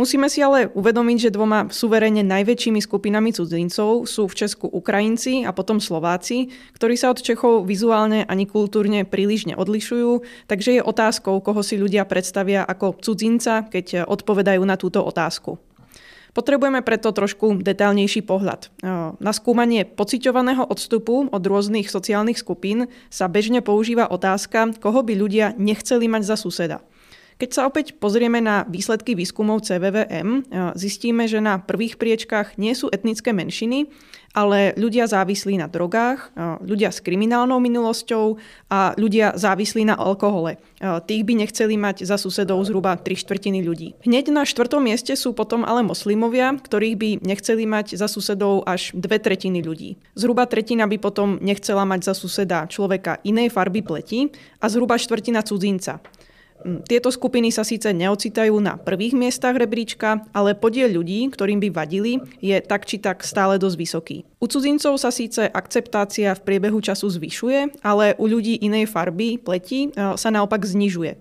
Musíme 0.00 0.32
si 0.32 0.40
ale 0.40 0.72
uvedomiť, 0.72 1.28
že 1.28 1.34
dvoma 1.36 1.68
suverene 1.68 2.24
najväčšími 2.24 2.80
skupinami 2.80 3.36
cudzincov 3.36 4.08
sú 4.08 4.32
v 4.32 4.32
Česku 4.32 4.64
Ukrajinci 4.64 5.44
a 5.44 5.52
potom 5.52 5.76
Slováci, 5.76 6.48
ktorí 6.72 6.96
sa 6.96 7.12
od 7.12 7.20
Čechov 7.20 7.68
vizuálne 7.68 8.24
ani 8.24 8.48
kultúrne 8.48 9.04
príliš 9.04 9.52
neodlišujú, 9.52 10.24
takže 10.48 10.80
je 10.80 10.88
otázkou, 10.88 11.44
koho 11.44 11.60
si 11.60 11.76
ľudia 11.76 12.08
predstavia 12.08 12.64
ako 12.64 12.96
cudzinca, 12.96 13.68
keď 13.68 14.08
odpovedajú 14.08 14.64
na 14.64 14.80
túto 14.80 15.04
otázku. 15.04 15.60
Potrebujeme 16.32 16.80
preto 16.80 17.12
trošku 17.12 17.60
detailnejší 17.60 18.24
pohľad. 18.24 18.72
Na 19.20 19.32
skúmanie 19.36 19.84
pociťovaného 19.84 20.64
odstupu 20.64 21.28
od 21.28 21.42
rôznych 21.44 21.92
sociálnych 21.92 22.40
skupín 22.40 22.88
sa 23.12 23.28
bežne 23.28 23.60
používa 23.60 24.08
otázka, 24.08 24.72
koho 24.80 25.04
by 25.04 25.12
ľudia 25.12 25.52
nechceli 25.60 26.08
mať 26.08 26.22
za 26.24 26.40
suseda. 26.40 26.80
Keď 27.40 27.50
sa 27.56 27.64
opäť 27.64 27.96
pozrieme 27.96 28.44
na 28.44 28.68
výsledky 28.68 29.16
výskumov 29.16 29.64
CVVM, 29.64 30.44
zistíme, 30.76 31.24
že 31.24 31.40
na 31.40 31.56
prvých 31.56 31.96
priečkách 31.96 32.60
nie 32.60 32.76
sú 32.76 32.92
etnické 32.92 33.32
menšiny, 33.32 33.88
ale 34.36 34.76
ľudia 34.76 35.08
závislí 35.08 35.56
na 35.56 35.66
drogách, 35.66 36.36
ľudia 36.62 36.92
s 36.92 37.00
kriminálnou 37.00 37.58
minulosťou 37.58 38.36
a 38.68 38.92
ľudia 38.94 39.34
závislí 39.34 39.88
na 39.88 39.96
alkohole. 39.96 40.60
Tých 40.78 41.22
by 41.24 41.32
nechceli 41.40 41.80
mať 41.80 42.04
za 42.04 42.20
susedov 42.20 42.60
zhruba 42.68 42.94
3 42.94 43.08
štvrtiny 43.08 43.64
ľudí. 43.64 43.96
Hneď 44.04 44.30
na 44.30 44.44
štvrtom 44.44 44.84
mieste 44.84 45.16
sú 45.16 45.32
potom 45.32 45.64
ale 45.64 45.80
moslimovia, 45.80 46.54
ktorých 46.54 46.96
by 47.00 47.10
nechceli 47.24 47.64
mať 47.64 47.96
za 47.96 48.06
susedov 48.06 48.68
až 48.68 48.92
dve 48.92 49.16
tretiny 49.16 49.64
ľudí. 49.64 49.96
Zhruba 50.12 50.44
tretina 50.44 50.84
by 50.84 51.00
potom 51.00 51.40
nechcela 51.40 51.88
mať 51.88 52.12
za 52.12 52.14
suseda 52.14 52.68
človeka 52.68 53.18
inej 53.24 53.50
farby 53.50 53.80
pleti 53.80 54.28
a 54.60 54.68
zhruba 54.68 55.00
štvrtina 55.00 55.40
cudzinca. 55.42 56.04
Tieto 56.84 57.08
skupiny 57.08 57.48
sa 57.48 57.64
síce 57.64 57.88
neocitajú 57.90 58.52
na 58.60 58.76
prvých 58.76 59.16
miestach 59.16 59.56
rebríčka, 59.56 60.24
ale 60.36 60.52
podiel 60.52 60.92
ľudí, 60.92 61.32
ktorým 61.32 61.58
by 61.60 61.68
vadili, 61.72 62.20
je 62.44 62.56
tak 62.60 62.84
či 62.84 63.00
tak 63.00 63.24
stále 63.24 63.56
dosť 63.56 63.76
vysoký. 63.76 64.16
U 64.40 64.48
cudzincov 64.48 64.96
sa 64.96 65.12
síce 65.12 65.48
akceptácia 65.48 66.32
v 66.32 66.44
priebehu 66.44 66.80
času 66.80 67.08
zvyšuje, 67.12 67.84
ale 67.84 68.16
u 68.16 68.24
ľudí 68.24 68.60
inej 68.60 68.88
farby, 68.88 69.36
pleti, 69.36 69.92
e, 69.92 70.16
sa 70.16 70.28
naopak 70.32 70.64
znižuje. 70.64 71.12
E, 71.12 71.18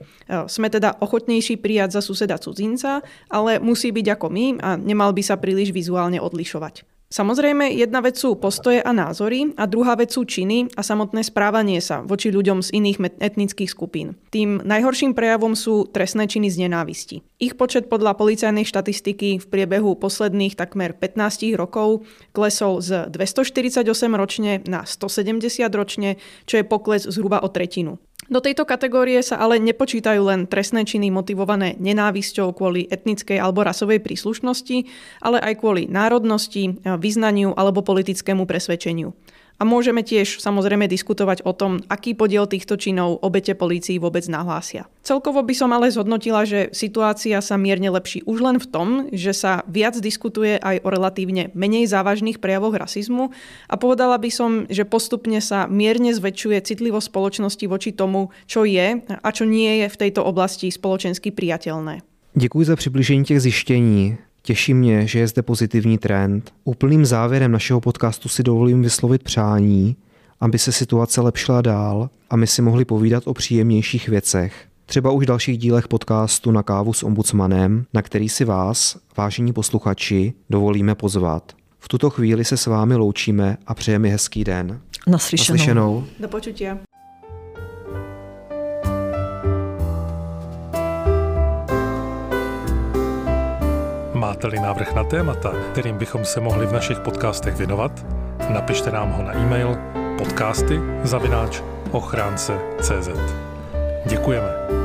sme 0.47 0.71
teda 0.71 0.95
ochotnejší 1.03 1.59
prijať 1.59 1.99
za 1.99 2.01
suseda 2.03 2.39
cudzinca, 2.39 3.03
ale 3.27 3.59
musí 3.59 3.91
byť 3.91 4.07
ako 4.15 4.27
my 4.31 4.45
a 4.63 4.69
nemal 4.79 5.11
by 5.11 5.23
sa 5.23 5.35
príliš 5.35 5.75
vizuálne 5.75 6.19
odlišovať. 6.23 6.98
Samozrejme, 7.09 7.73
jedna 7.73 8.05
vec 8.05 8.21
sú 8.21 8.37
postoje 8.37 8.85
a 8.85 8.93
názory 8.93 9.57
a 9.57 9.65
druhá 9.65 9.97
vec 9.97 10.13
sú 10.13 10.29
činy 10.29 10.69
a 10.77 10.85
samotné 10.85 11.25
správanie 11.25 11.81
sa 11.81 12.05
voči 12.05 12.29
ľuďom 12.29 12.61
z 12.61 12.69
iných 12.69 13.17
etnických 13.17 13.65
skupín. 13.65 14.13
Tým 14.29 14.61
najhorším 14.61 15.17
prejavom 15.17 15.57
sú 15.57 15.89
trestné 15.89 16.29
činy 16.29 16.53
z 16.53 16.69
nenávisti. 16.69 17.25
Ich 17.41 17.57
počet 17.57 17.89
podľa 17.89 18.13
policajnej 18.13 18.61
štatistiky 18.61 19.41
v 19.41 19.45
priebehu 19.49 19.97
posledných 19.97 20.53
takmer 20.53 20.93
15 20.93 21.49
rokov 21.57 22.05
klesol 22.29 22.77
z 22.77 23.09
248 23.09 23.89
ročne 24.13 24.61
na 24.69 24.85
170 24.85 25.65
ročne, 25.73 26.21
čo 26.45 26.61
je 26.61 26.63
pokles 26.69 27.09
zhruba 27.09 27.41
o 27.41 27.49
tretinu. 27.49 27.97
Do 28.29 28.37
tejto 28.37 28.61
kategórie 28.69 29.17
sa 29.25 29.41
ale 29.41 29.57
nepočítajú 29.57 30.21
len 30.21 30.45
trestné 30.45 30.85
činy 30.85 31.09
motivované 31.09 31.73
nenávisťou 31.81 32.53
kvôli 32.53 32.85
etnickej 32.85 33.41
alebo 33.41 33.65
rasovej 33.65 34.05
príslušnosti, 34.05 34.85
ale 35.25 35.41
aj 35.41 35.57
kvôli 35.57 35.89
národnosti, 35.89 36.77
vyznaniu 36.85 37.57
alebo 37.57 37.81
politickému 37.81 38.45
presvedčeniu. 38.45 39.17
A 39.59 39.67
môžeme 39.67 40.07
tiež 40.07 40.39
samozrejme 40.39 40.87
diskutovať 40.87 41.43
o 41.43 41.51
tom, 41.51 41.83
aký 41.91 42.15
podiel 42.15 42.47
týchto 42.47 42.79
činov 42.79 43.19
obete 43.19 43.51
polícii 43.51 43.99
vôbec 43.99 44.23
nahlásia. 44.31 44.87
Celkovo 45.03 45.43
by 45.43 45.51
som 45.51 45.75
ale 45.75 45.91
zhodnotila, 45.91 46.47
že 46.47 46.71
situácia 46.71 47.43
sa 47.43 47.59
mierne 47.59 47.91
lepší 47.91 48.23
už 48.23 48.39
len 48.39 48.55
v 48.55 48.67
tom, 48.71 48.87
že 49.11 49.35
sa 49.35 49.67
viac 49.67 49.99
diskutuje 49.99 50.55
aj 50.63 50.79
o 50.79 50.87
relatívne 50.87 51.51
menej 51.51 51.91
závažných 51.91 52.39
prejavoch 52.39 52.71
rasizmu 52.71 53.35
a 53.67 53.75
povedala 53.75 54.15
by 54.15 54.31
som, 54.31 54.63
že 54.71 54.87
postupne 54.87 55.43
sa 55.43 55.67
mierne 55.67 56.15
zväčšuje 56.15 56.63
citlivosť 56.63 57.11
spoločnosti 57.11 57.65
voči 57.67 57.91
tomu, 57.91 58.31
čo 58.47 58.63
je 58.63 59.03
a 59.03 59.29
čo 59.35 59.43
nie 59.43 59.83
je 59.83 59.87
v 59.91 59.99
tejto 60.07 60.23
oblasti 60.23 60.71
spoločensky 60.71 61.35
priateľné. 61.35 61.99
Děkuji 62.35 62.63
za 62.63 62.75
přibližení 62.75 63.23
těch 63.23 63.41
zjištění. 63.41 64.17
Těší 64.41 64.73
mě, 64.73 65.07
že 65.07 65.19
je 65.19 65.27
zde 65.27 65.41
pozitivní 65.41 65.97
trend. 65.97 66.53
Úplným 66.63 67.05
závěrem 67.05 67.51
našeho 67.51 67.81
podcastu 67.81 68.29
si 68.29 68.43
dovolím 68.43 68.81
vyslovit 68.81 69.23
přání, 69.23 69.95
aby 70.39 70.59
se 70.59 70.71
situace 70.71 71.21
lepšila 71.21 71.61
dál 71.61 72.09
a 72.29 72.35
my 72.35 72.47
si 72.47 72.61
mohli 72.61 72.85
povídat 72.85 73.23
o 73.27 73.33
příjemnějších 73.33 74.09
věcech. 74.09 74.65
Třeba 74.85 75.11
už 75.11 75.23
v 75.23 75.27
dalších 75.27 75.57
dílech 75.57 75.87
podcastu 75.87 76.51
na 76.51 76.63
kávu 76.63 76.93
s 76.93 77.03
ombudsmanem, 77.03 77.85
na 77.93 78.01
který 78.01 78.29
si 78.29 78.45
vás, 78.45 78.97
vážení 79.17 79.53
posluchači, 79.53 80.33
dovolíme 80.49 80.95
pozvat. 80.95 81.53
V 81.79 81.87
tuto 81.87 82.09
chvíli 82.09 82.45
se 82.45 82.57
s 82.57 82.65
vámi 82.65 82.95
loučíme 82.95 83.57
a 83.67 83.73
přejeme 83.73 84.09
hezký 84.09 84.43
den. 84.43 84.79
Naslyšenou. 85.07 85.57
Naslyšenou. 85.57 86.03
Do 86.19 86.27
počutia. 86.27 86.77
Máte-li 94.29 94.59
návrh 94.59 94.93
na 94.93 95.03
témata, 95.03 95.49
kterým 95.71 95.97
bychom 95.97 96.25
se 96.25 96.39
mohli 96.39 96.65
v 96.65 96.73
našich 96.73 96.99
podcastech 96.99 97.55
věnovat, 97.55 98.05
napište 98.49 98.91
nám 98.91 99.11
ho 99.11 99.23
na 99.23 99.33
e-mail 99.33 99.77
podcasty 100.17 100.79
zavináč 101.03 101.61
ochránce.cz. 101.91 103.09
Děkujeme. 104.05 104.78